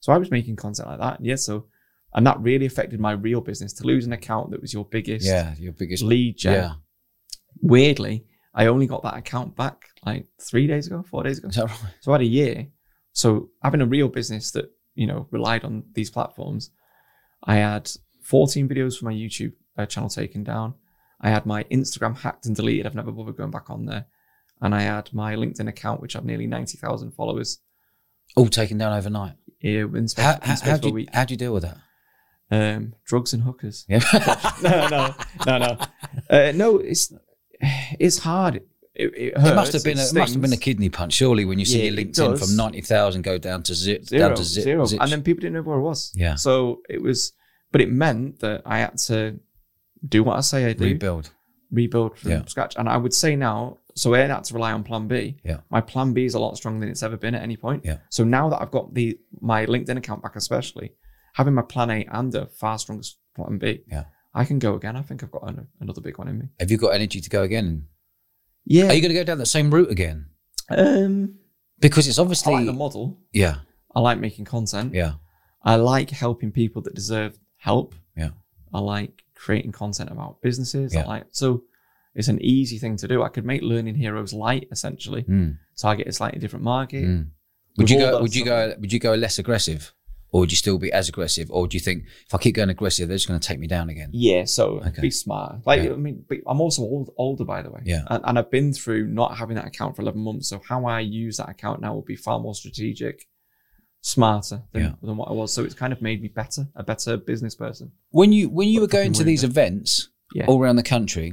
[0.00, 1.18] So I was making content like that.
[1.24, 1.66] Yeah, so
[2.14, 3.72] and that really affected my real business.
[3.74, 6.52] To lose an account that was your biggest Yeah, your biggest lead gen.
[6.54, 6.72] Yeah,
[7.62, 11.48] Weirdly, I only got that account back like three days ago, four days ago.
[11.48, 11.94] is that right?
[12.00, 12.68] So I had a year.
[13.12, 16.70] So having a real business that, you know, relied on these platforms,
[17.44, 17.90] I had
[18.30, 20.74] 14 videos from my YouTube uh, channel taken down.
[21.20, 22.86] I had my Instagram hacked and deleted.
[22.86, 24.06] I've never bothered going back on there.
[24.62, 27.58] And I had my LinkedIn account, which had nearly 90,000 followers
[28.36, 29.34] All taken down overnight.
[29.60, 31.08] Yeah, in space, How, in space how, for do a you, week.
[31.12, 31.76] how do you deal with that?
[32.52, 33.84] Um, drugs and hookers.
[33.88, 34.00] Yeah.
[34.62, 35.14] no, no,
[35.46, 35.78] no, no.
[36.30, 37.12] Uh, no, it's
[37.60, 38.62] it's hard.
[38.94, 39.50] It, it, hurts.
[39.50, 41.58] It must have been a, it it must have been a kidney punch, surely, when
[41.58, 44.44] you see Yeah, your LinkedIn from ninety thousand go down to zip, zero, down to
[44.44, 44.86] zip, zero.
[45.00, 46.12] and then people didn't know where I was.
[46.14, 46.34] Yeah.
[46.34, 47.32] So it was,
[47.72, 49.38] but it meant that I had to
[50.06, 51.30] do what I say I do, rebuild.
[51.70, 52.44] rebuild from Yeah.
[52.46, 52.74] scratch.
[52.76, 55.36] And I would say now, so I had to rely on Plan B.
[55.44, 55.60] Yeah.
[55.70, 57.84] My Plan B is a lot stronger than it's ever been at any point.
[57.84, 57.98] Yeah.
[58.08, 60.92] So now that I've got the my LinkedIn account back, especially
[61.34, 63.04] having my Plan A and a far stronger
[63.36, 64.04] Plan B, Yeah.
[64.34, 64.96] I can go again.
[64.96, 66.46] I think I've got an, another big one in me.
[66.60, 67.86] Have you got energy to go again?
[68.64, 68.86] Yeah.
[68.88, 70.26] Are you going to go down that same route again?
[70.70, 71.34] um,
[71.80, 73.18] Because it's I obviously like the model.
[73.32, 73.56] yeah,
[73.94, 74.94] I like making content.
[74.94, 75.14] yeah,
[75.64, 77.94] I like helping people that deserve help.
[78.16, 78.30] Yeah.
[78.72, 80.92] I like creating content about businesses.
[80.94, 81.02] Yeah.
[81.02, 81.62] I like so
[82.14, 83.22] it's an easy thing to do.
[83.22, 87.04] I could make Learning Heroes light essentially, Mm, target a slightly different market.
[87.04, 87.26] mm.
[87.78, 88.20] Would you go?
[88.20, 88.74] Would you stuff.
[88.74, 88.80] go?
[88.80, 89.94] Would you go less aggressive,
[90.32, 92.68] or would you still be as aggressive, or do you think if I keep going
[92.68, 94.10] aggressive, they're just going to take me down again?
[94.12, 95.00] Yeah, so Okay.
[95.02, 95.64] be smart.
[95.66, 95.92] Like Yeah.
[95.92, 97.80] I mean, but I'm also old, older by the way.
[97.84, 98.02] Yeah.
[98.08, 100.48] and, and I've been through not having that account for 11 months.
[100.48, 103.26] So how I use that account now will be far more strategic.
[104.02, 104.92] Smarter than, Yeah.
[105.02, 105.52] than what I was.
[105.52, 107.92] So it's kind of made me better, a better business person.
[108.10, 110.46] When you when you were going to these events Yeah.
[110.46, 111.32] all around the country,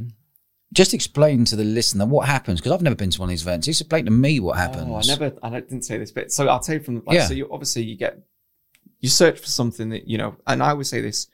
[0.74, 3.41] just explain to the listener what happens because I've never been to one of these
[3.43, 3.65] events.
[3.68, 4.86] Just explain to me what happens.
[4.88, 7.28] Oh, I never, I didn't say this but So I'll tell you from, like, Yeah.
[7.28, 8.20] so you obviously you get,
[8.99, 11.28] you search for something that, you know, and I always say this,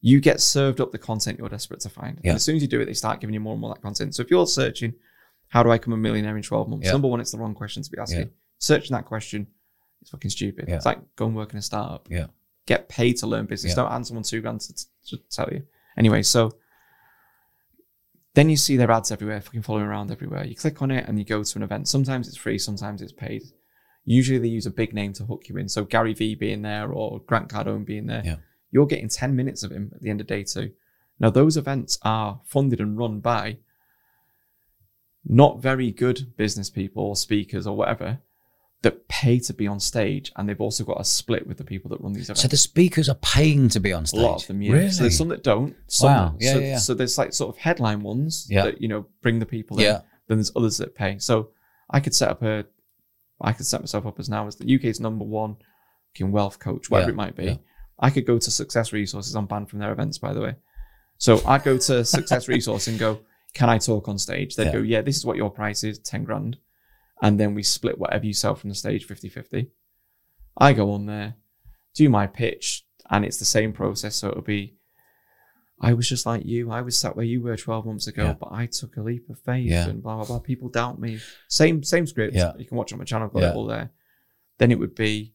[0.00, 2.18] you get served up the content you're desperate to find.
[2.24, 2.30] Yeah.
[2.32, 3.76] And as soon as you do it, they start giving you more and more of
[3.76, 4.14] that content.
[4.14, 4.92] So if you're searching,
[5.48, 6.86] how do I become a millionaire in 12 months?
[6.86, 6.92] Yeah.
[6.92, 8.30] Number one, it's the wrong question to be asking.
[8.58, 9.46] Searching that question,
[10.04, 10.66] it's fucking stupid.
[10.68, 10.76] Yeah.
[10.76, 12.06] It's like go and work in a startup.
[12.10, 12.26] Yeah.
[12.66, 13.70] Get paid to learn business.
[13.70, 13.76] Yeah.
[13.82, 14.74] Don't hand someone two grand to,
[15.06, 15.62] to tell you.
[15.96, 16.52] Anyway, so
[18.34, 20.44] then you see their ads everywhere, fucking following around everywhere.
[20.44, 21.88] You click on it and you go to an event.
[21.88, 23.44] Sometimes it's free, sometimes it's paid.
[24.04, 25.70] Usually they use a big name to hook you in.
[25.70, 28.22] So Gary Vee being there or Grant Cardone being there.
[28.22, 28.36] Yeah.
[28.70, 30.72] You're getting 10 minutes of him at the end of day two.
[31.18, 33.58] Now, those events are funded and run by
[35.24, 38.18] not very good business people or speakers or whatever
[38.84, 40.32] that pay to be on stage.
[40.36, 42.40] And they've also got a split with the people that run these events.
[42.42, 44.20] So the speakers are paying to be on stage.
[44.20, 44.72] A lot of them, yeah.
[44.72, 44.90] Really?
[44.90, 45.74] So there's some that don't.
[45.88, 46.36] Some Wow.
[46.38, 46.78] Yeah, so, yeah, yeah.
[46.78, 48.64] so there's like sort of headline ones Yeah.
[48.64, 49.84] that you know bring the people in.
[49.84, 50.00] Yeah.
[50.28, 51.18] Then there's others that pay.
[51.18, 51.50] So
[51.90, 52.64] I could set up a,
[53.40, 55.56] I could set myself up as now as the UK's number one
[56.14, 57.44] fucking wealth coach, whatever Yeah, it might be.
[57.44, 57.56] yeah.
[57.98, 59.34] I could go to Success Resources.
[59.34, 60.54] I'm banned from their events, by the way.
[61.18, 63.20] So I'd go to Success Resource and go,
[63.54, 64.72] "Can I talk on stage?" They'd Yeah.
[64.72, 66.56] go, "Yeah, this is what your price is, ten grand,"
[67.24, 69.68] and then we split whatever you sell from the stage 50-50.
[70.58, 71.36] I go on there,
[71.94, 74.16] do my pitch, and it's the same process.
[74.16, 74.76] So it'll be,
[75.80, 76.70] I was just like you.
[76.70, 78.34] I was sat where you were 12 months ago, Yeah.
[78.34, 79.88] but I took a leap of faith Yeah.
[79.88, 80.38] and blah, blah, blah.
[80.40, 81.18] People doubt me.
[81.48, 82.34] Same, same script.
[82.36, 82.52] Yeah.
[82.58, 83.26] You can watch on my channel.
[83.26, 83.90] I've got it all there.
[84.58, 85.34] Then it would be,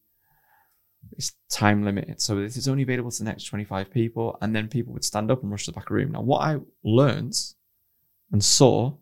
[1.18, 2.22] it's time limited.
[2.22, 4.38] So this is only available to the next 25 people.
[4.42, 6.12] And then people would stand up and rush to the back room.
[6.12, 7.34] Now, what I learned
[8.32, 8.94] and saw,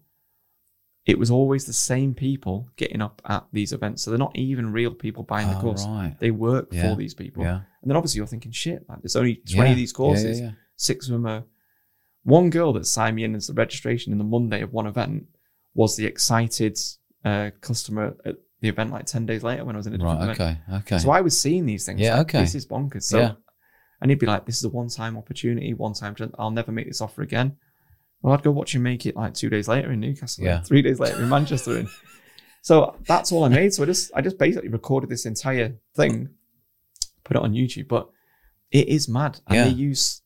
[1.08, 4.04] it was always the same people getting up at these events.
[4.04, 5.86] So they're not even real people buying the Oh, course.
[5.88, 6.16] right.
[6.20, 6.90] They work Yeah.
[6.90, 7.44] for these people.
[7.44, 7.62] Yeah.
[7.82, 9.72] And then obviously you're thinking, shit, like there's only 20 Yeah.
[9.72, 10.42] of these courses.
[10.76, 11.44] Six of them are.
[12.24, 15.28] One girl that signed me in as the registration in the Monday of one event
[15.74, 16.78] was the excited
[17.24, 20.20] uh, customer at the event like 10 days later when I was in a different
[20.20, 20.32] Right.
[20.32, 20.60] event.
[20.70, 20.76] Okay.
[20.78, 20.98] Okay.
[21.00, 22.00] So I was seeing these things.
[22.02, 22.42] Yeah, like, okay.
[22.42, 23.04] This is bonkers.
[23.04, 23.32] So, Yeah.
[24.02, 26.88] and he'd be like, this is a one time opportunity, one time, I'll never make
[26.88, 27.56] this offer again.
[28.22, 30.62] Well, I'd go watch him make it like two days later in Newcastle, Yeah.
[30.62, 31.78] three days later in Manchester.
[31.78, 31.88] And
[32.62, 33.74] so that's all I made.
[33.74, 36.30] So I just, I just basically recorded this entire thing,
[37.24, 38.10] put it on YouTube, but
[38.72, 39.40] it is mad.
[39.48, 39.64] And Yeah.
[39.66, 40.22] they use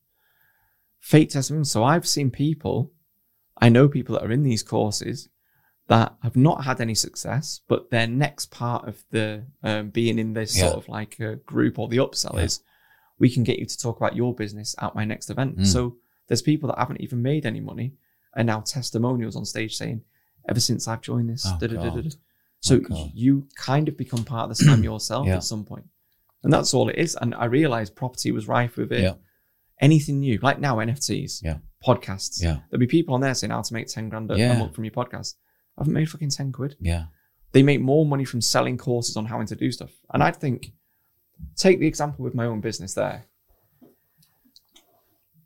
[0.99, 1.71] fake testimonials.
[1.71, 2.91] So I've seen people,
[3.57, 5.29] I know people that are in these courses
[5.87, 10.33] that have not had any success, but their next part of the um, being in
[10.33, 10.69] this Yeah.
[10.69, 12.43] sort of like a group or the upsell Yeah.
[12.43, 12.61] is
[13.19, 15.57] we can get you to talk about your business at my next event.
[15.57, 15.65] Mm.
[15.67, 15.97] So
[16.31, 17.91] there's people that haven't even made any money
[18.37, 20.01] and now testimonials on stage saying,
[20.47, 22.09] ever since I've joined this, Oh, da, da, da, da, da."
[22.61, 25.35] so Oh, you kind of become part of the scam yourself Yeah.
[25.35, 25.85] at some point.
[26.43, 27.17] And that's all it is.
[27.21, 29.01] And I realized property was rife with it.
[29.01, 29.15] Yeah.
[29.81, 31.57] Anything new, like now NFTs, Yeah.
[31.85, 32.41] podcasts.
[32.41, 32.59] Yeah.
[32.69, 34.85] There'll be people on there saying how to make 10 grand a, a month from
[34.85, 35.35] your podcast.
[35.77, 36.77] I haven't made fucking 10 quid.
[36.79, 37.05] Yeah.
[37.51, 39.91] They make more money from selling courses on how to do stuff.
[40.13, 40.71] And I'd think,
[41.57, 43.25] take the example with my own business there.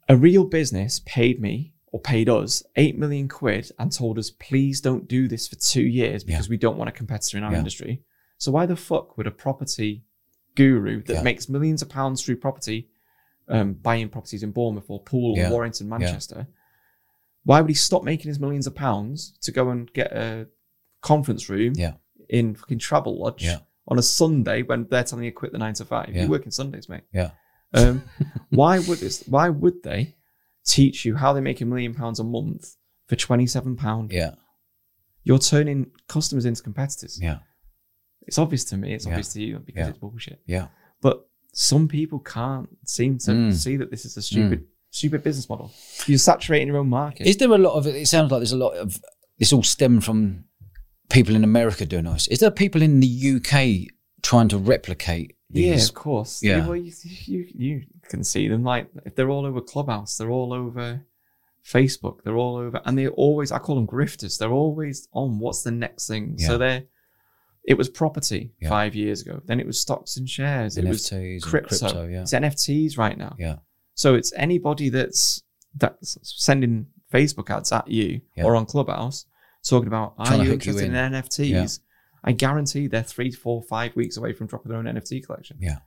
[0.07, 4.81] A real business paid me or paid us 8 million quid and told us, please
[4.81, 7.57] don't do this for two years because we don't want a competitor in our Yeah.
[7.59, 8.03] industry.
[8.37, 10.03] So why the fuck would a property
[10.55, 11.21] guru that Yeah.
[11.23, 12.89] makes millions of pounds through property,
[13.47, 15.47] um, buying properties in Bournemouth or Poole Yeah.
[15.49, 16.47] or Warrington, Manchester,
[17.43, 20.47] why would he stop making his millions of pounds to go and get a
[21.01, 21.93] conference room Yeah.
[22.29, 23.59] in fucking Travelodge Yeah.
[23.87, 26.13] on a Sunday when they're telling you to quit the nine to five?
[26.13, 26.23] Yeah.
[26.23, 27.03] You work in Sundays, mate.
[27.13, 27.31] Yeah.
[27.75, 28.03] Um,
[28.49, 29.23] why would this?
[29.27, 30.15] Why would they
[30.65, 32.75] teach you how they make a million pounds a month
[33.07, 34.11] for twenty seven pound?
[34.11, 34.31] Yeah.
[35.23, 37.19] You're turning customers into competitors.
[37.21, 37.39] Yeah.
[38.27, 38.93] It's obvious to me.
[38.93, 39.11] It's Yeah.
[39.13, 39.89] obvious to you because Yeah.
[39.89, 40.41] it's bullshit.
[40.45, 40.67] Yeah.
[41.01, 43.53] But some people can't seem to Mm.
[43.53, 45.71] see that this is a stupid, stupid business model.
[46.05, 47.27] You're saturating your own market.
[47.27, 47.95] Is there a lot of it?
[47.95, 48.99] It sounds like there's a lot of
[49.39, 50.45] this all stemmed from
[51.09, 52.27] people in America doing this.
[52.27, 53.87] Is there people in the UK
[54.21, 56.41] trying to replicate Yeah, of course.
[56.43, 56.65] Yeah.
[56.67, 60.51] well, you, you you can see them like if they're all over Clubhouse, they're all
[60.53, 61.01] over
[61.65, 64.37] Facebook, they're all over, and they're always I call them grifters.
[64.37, 66.35] They're always on what's the next thing.
[66.37, 66.47] Yeah.
[66.47, 66.83] So they're
[67.63, 68.69] it was property Yeah.
[68.69, 69.41] five years ago.
[69.45, 70.77] Then it was stocks and shares.
[70.77, 71.77] It was NFTs crypto.
[71.79, 72.21] crypto, yeah.
[72.21, 73.35] It's NFTs right now.
[73.39, 73.57] Yeah.
[73.95, 75.41] So it's anybody that's
[75.75, 78.43] that's sending Facebook ads at you Yeah.
[78.45, 79.25] or on Clubhouse
[79.67, 81.13] talking about are Trying you hook you interested in, in.
[81.13, 81.79] NFTs?
[82.25, 82.29] Yeah.
[82.29, 85.57] I guarantee they're three, four, five weeks away from dropping their own NFT collection.
[85.59, 85.77] Yeah.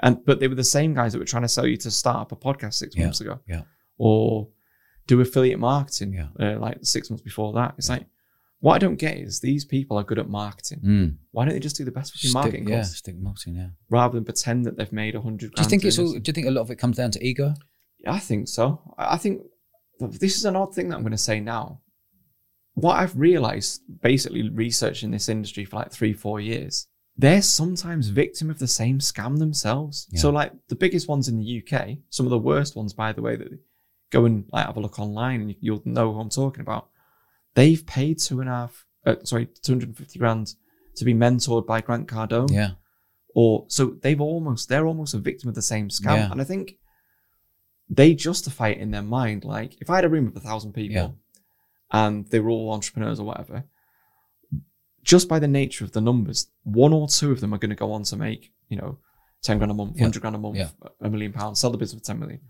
[0.00, 2.18] And but they were the same guys that were trying to sell you to start
[2.20, 3.04] up a podcast six Yeah.
[3.04, 3.40] months ago.
[3.48, 3.62] Yeah.
[3.96, 4.48] Or
[5.06, 6.28] do affiliate marketing Yeah.
[6.38, 7.74] uh, like six months before that.
[7.78, 8.06] It's like
[8.60, 10.80] What I don't get is these people are good at marketing.
[10.84, 11.16] Mm.
[11.30, 13.54] Why don't they just do the best fucking marketing yeah, course stick marketing.
[13.54, 13.68] Yeah.
[13.88, 15.52] rather than pretend that they've made a hundred?
[15.54, 16.12] Do you think it's all?
[16.12, 17.54] Do you think a lot of it comes down to ego?
[18.00, 18.80] Yeah, I think so.
[18.98, 19.42] I I think
[20.00, 21.80] this is an odd thing that I'm going to say now.
[22.80, 28.48] What I've realized, basically researching this industry for like three, four years, they're sometimes victim
[28.50, 30.06] of the same scam themselves.
[30.10, 30.20] Yeah.
[30.20, 33.22] So, like the biggest ones in the UK, some of the worst ones, by the
[33.22, 33.48] way, that
[34.10, 36.88] go and like have a look online and you'll know who I'm talking about.
[37.54, 40.54] They've paid two and a half, uh, sorry, 250 grand
[40.96, 42.70] to be mentored by Grant Cardone Yeah.
[43.34, 46.30] or so they've almost they're almost a victim of the same scam Yeah.
[46.32, 46.76] and i think
[47.88, 50.72] they justify it in their mind like if i had a room of a thousand
[50.72, 51.08] people Yeah.
[51.90, 53.64] And they were all entrepreneurs or whatever
[55.02, 57.74] just by the nature of the numbers one or two of them are going to
[57.76, 58.98] go on to make you know
[59.42, 60.02] 10 grand a month Yeah.
[60.02, 60.68] 100 grand a month Yeah.
[61.00, 62.40] a million pounds sell the business for 10 million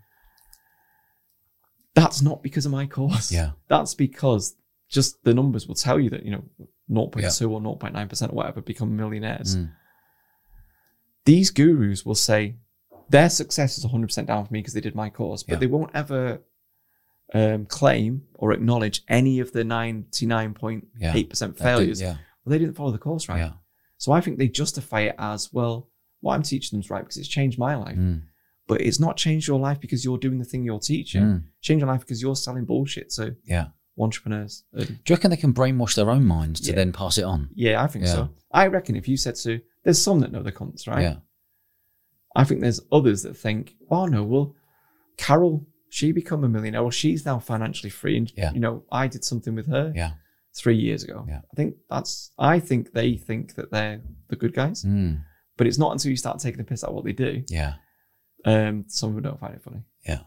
[1.95, 3.51] that's not because of my course Yeah.
[3.67, 4.55] that's because
[4.89, 6.43] just the numbers will tell you that you know
[6.89, 9.71] 0.2 or 0.9% or whatever become millionaires Mm.
[11.25, 12.55] these gurus will say
[13.09, 15.59] their success is 100% down for me because they did my course, but Yeah.
[15.59, 16.41] they won't ever
[17.33, 21.51] um, claim or acknowledge any of the 99.8% Yeah.
[21.63, 22.01] Failures.
[22.01, 22.13] Yeah.
[22.43, 23.37] Well, they didn't follow the course right.
[23.39, 23.51] Yeah.
[23.97, 25.89] So I think they justify it as, well,
[26.21, 27.97] what I'm teaching them is right because it's changed my life.
[27.97, 28.23] Mm.
[28.67, 31.21] But it's not changed your life because you're doing the thing you're teaching.
[31.23, 31.43] Mm.
[31.61, 33.67] Change your life because you're selling bullshit to Yeah.
[33.97, 34.63] entrepreneurs.
[34.75, 36.75] Do you reckon they can brainwash their own minds to Yeah.
[36.75, 37.49] then pass it on?
[37.55, 38.13] yeah, I think Yeah.
[38.13, 38.29] so.
[38.51, 41.01] I reckon if you said to, there's some that know the cons, right?
[41.01, 41.15] Yeah.
[42.35, 44.55] I think there's others that think, oh no, well,
[45.17, 46.81] Carol, she become a millionaire.
[46.81, 48.51] Well, she's now financially free, and Yeah.
[48.53, 50.11] you know, I did something with her Yeah.
[50.55, 51.25] three years ago.
[51.27, 51.41] Yeah.
[51.51, 52.31] I think that's.
[52.37, 55.23] I think they think that they're the good guys, Mm.
[55.57, 57.43] but it's not until you start taking the piss out of what they do.
[57.49, 57.75] Yeah.
[58.45, 59.83] Um, some of them don't find it funny.
[60.07, 60.21] Yeah.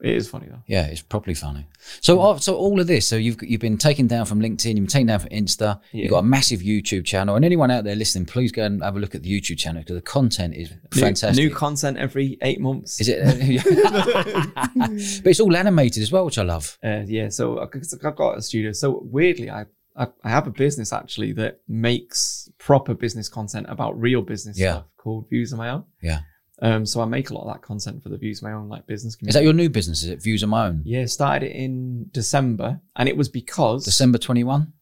[0.00, 0.62] It is funny though.
[0.68, 1.66] Yeah, it's probably funny.
[2.00, 3.08] So, uh, so all of this.
[3.08, 4.66] So you've you've been taken down from LinkedIn.
[4.66, 5.80] You've been taken down from Insta.
[5.92, 6.02] Yeah.
[6.02, 7.34] You've got a massive YouTube channel.
[7.34, 9.82] And anyone out there listening, please go and have a look at the YouTube channel
[9.82, 11.42] because the content is New- fantastic.
[11.44, 13.00] New, content every eight months.
[13.00, 13.18] is it?
[15.24, 16.78] but it's all animated as well, which I love.
[16.84, 18.72] Uh, yeah, so 'cause I've got a studio.
[18.72, 23.98] So weirdly, I, I I have a business actually that makes proper business content about
[23.98, 24.72] real business Yeah.
[24.72, 25.84] stuff called Views of My Own.
[26.02, 26.20] Yeah.
[26.60, 28.68] Um, so I make a lot of that content for the Views of My Own
[28.68, 30.02] like business Is that your new business?
[30.02, 30.82] Is it Views of My Own?
[30.84, 34.72] yeah, started it in December, and it was because December twenty one.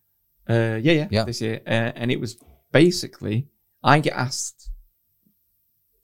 [0.48, 1.24] Uh, yeah, yeah, Yeah.
[1.24, 2.38] this year, uh, and it was
[2.72, 3.48] basically
[3.84, 4.70] I get asked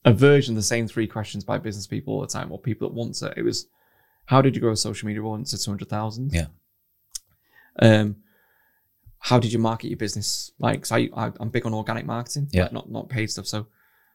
[0.05, 2.89] a version of the same three questions by business people all the time, or people
[2.89, 3.33] that want to.
[3.37, 3.67] It was,
[4.27, 6.33] how did you grow social media once to two hundred thousand?
[6.35, 6.47] Yeah.
[7.79, 8.17] Um,
[9.21, 10.51] how did you market your business?
[10.59, 12.65] Like, so I, I I'm big on organic marketing, Yeah.
[12.65, 13.47] like not not paid stuff.
[13.47, 13.69] So,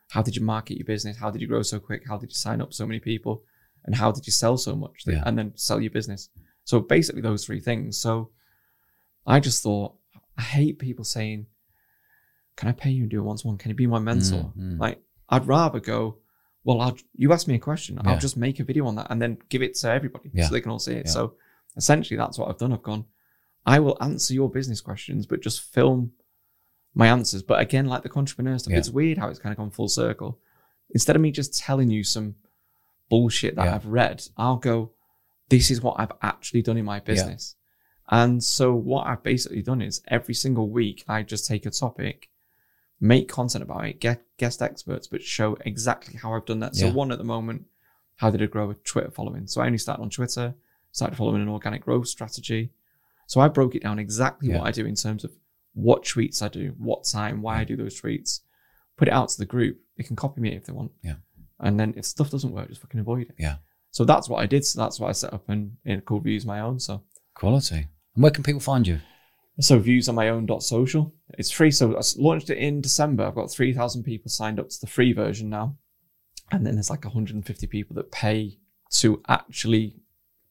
[0.09, 1.17] how did you market your business?
[1.17, 2.03] How did you grow so quick?
[2.07, 3.43] How did you sign up so many people?
[3.85, 5.03] And how did you sell so much?
[5.05, 5.23] Yeah.
[5.25, 6.29] And then sell your business.
[6.63, 7.97] So basically, those three things.
[7.97, 8.31] So,
[9.25, 9.95] I just thought
[10.37, 11.47] I hate people saying,
[12.57, 13.57] "Can I pay you and do a one-to-one?
[13.57, 14.79] Can you be my mentor?" Mm, mm.
[14.79, 16.17] Like, I'd rather go.
[16.63, 17.97] Well, I'll, you ask me a question.
[18.03, 18.11] Yeah.
[18.11, 20.47] I'll just make a video on that and then give it to everybody Yeah.
[20.47, 21.05] so they can all see it.
[21.05, 21.11] Yeah.
[21.11, 21.35] So
[21.77, 22.73] essentially, that's what I've done.
[22.73, 23.05] I've gone.
[23.65, 26.11] I will answer your business questions, but just film
[26.97, 27.43] my answers.
[27.43, 28.79] But again, like the entrepreneur stuff, Yeah.
[28.79, 30.39] it's weird how it's kind of gone full circle.
[30.91, 32.35] Instead of me just telling you some
[33.09, 33.75] bullshit that Yeah.
[33.75, 34.91] I've read, I'll go,
[35.49, 37.55] this is what I've actually done in my business.
[38.09, 42.29] And so what I've basically done is every single week I just take a topic,
[42.99, 46.75] make content about it, get guest experts, but show exactly how I've done that.
[46.75, 46.93] So Yeah.
[46.93, 47.65] one at the moment,
[48.15, 49.45] how did I grow a Twitter following?
[49.47, 50.55] So I only started on Twitter,
[50.91, 52.71] started following an organic growth strategy.
[53.27, 54.59] So I broke it down exactly Yeah.
[54.59, 55.31] what I do in terms of
[55.77, 58.41] what tweets I do, what time, why I do those tweets,
[58.97, 59.79] put it out to the group.
[59.95, 60.91] They can copy me if they want.
[61.03, 61.15] Yeah.
[61.59, 63.35] And then if stuff doesn't work, just fucking avoid it.
[63.37, 63.57] Yeah.
[63.91, 64.65] So that's what I did.
[64.65, 66.79] So that's what I set up and in called Views My Own.
[66.79, 67.03] So
[67.35, 67.87] Quality.
[68.15, 68.99] And where can people find you?
[69.59, 71.13] so views on my own dot social.
[71.37, 71.71] It's free.
[71.71, 73.25] So I launched it in December.
[73.25, 75.77] I've got 3,000 people signed up to the free version now.
[76.51, 78.59] And then there's like 150 people that pay
[78.91, 79.95] to actually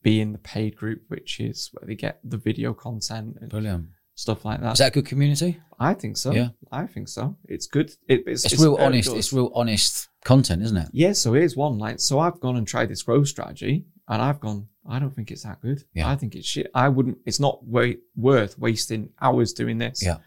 [0.02, 3.86] be in the paid group, which is where they get the video content Brilliant.
[4.16, 4.72] Stuff like that.
[4.72, 5.60] Is that a good community?
[5.78, 6.32] I think so.
[6.32, 6.48] Yeah.
[6.72, 7.36] I think so.
[7.44, 7.92] It's good.
[8.08, 9.08] It, it's, It's, real honest.
[9.08, 9.18] doors.
[9.18, 10.88] It's real honest content, isn't it?
[10.92, 11.78] Yeah, so here's one.
[11.78, 14.66] Like, so I've gone and tried this growth strategy, and I've gone.
[14.88, 15.82] I don't think it's that good.
[15.94, 16.08] Yeah.
[16.08, 16.70] I think it's shit.
[16.74, 17.18] I wouldn't.
[17.26, 20.02] It's not wa- worth wasting hours doing this.
[20.04, 20.18] Yeah.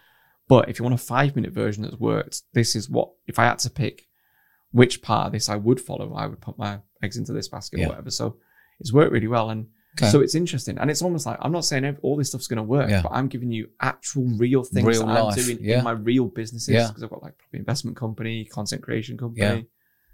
[0.47, 3.09] But if you want a five minute version that's worked, this is what.
[3.27, 4.07] If I had to pick
[4.71, 7.79] which part of this I would follow, I would put my eggs into this basket
[7.79, 7.85] Yeah.
[7.87, 8.11] or whatever.
[8.11, 8.37] So
[8.79, 9.67] it's worked really well, and
[10.01, 10.11] Okay.
[10.11, 10.77] so it's interesting.
[10.77, 13.01] And it's almost like I'm not saying all this stuff's going to work, Yeah.
[13.01, 15.79] but I'm giving you actual real things Real that life, I'm doing yeah.
[15.79, 19.65] in my real businesses because I've got like property investment company, content creation company,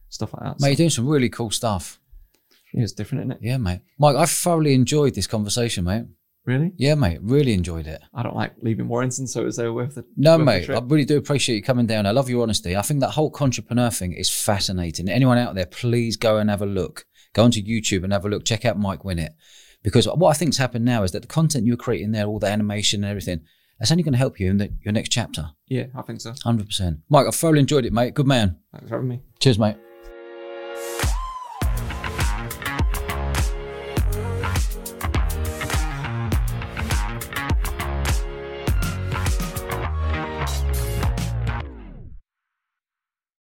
[0.09, 0.59] stuff like that.
[0.59, 1.99] Mate, you're doing some really cool stuff.
[2.73, 3.37] it's different, isn't it?
[3.41, 3.81] Yeah, mate.
[3.99, 6.05] Mike, I've thoroughly enjoyed this conversation, mate.
[6.45, 6.73] Really?
[6.77, 8.01] Yeah, mate, really enjoyed it.
[8.13, 10.05] I don't like leaving Warrington, so it was uh, worth it.
[10.15, 12.05] No, worth mate, I really do appreciate you coming down.
[12.05, 12.75] I love your honesty.
[12.77, 15.09] I think that whole entrepreneur thing is fascinating.
[15.09, 17.05] Anyone out there, please go and have a look.
[17.33, 18.45] Go onto YouTube and have a look.
[18.45, 19.31] Check out Mike Winnet.
[19.85, 22.47] Because what I think's happened now is that the content you're creating there, all the
[22.47, 23.41] animation and everything,
[23.79, 25.51] that's only going to help you in the, your next chapter.
[25.67, 26.31] Yeah, I think so.
[26.31, 27.01] 100%.
[27.07, 28.15] Mike, I've thoroughly enjoyed it, mate.
[28.15, 28.57] Good man.
[28.71, 29.21] Thanks for having me.
[29.39, 29.75] Cheers, mate.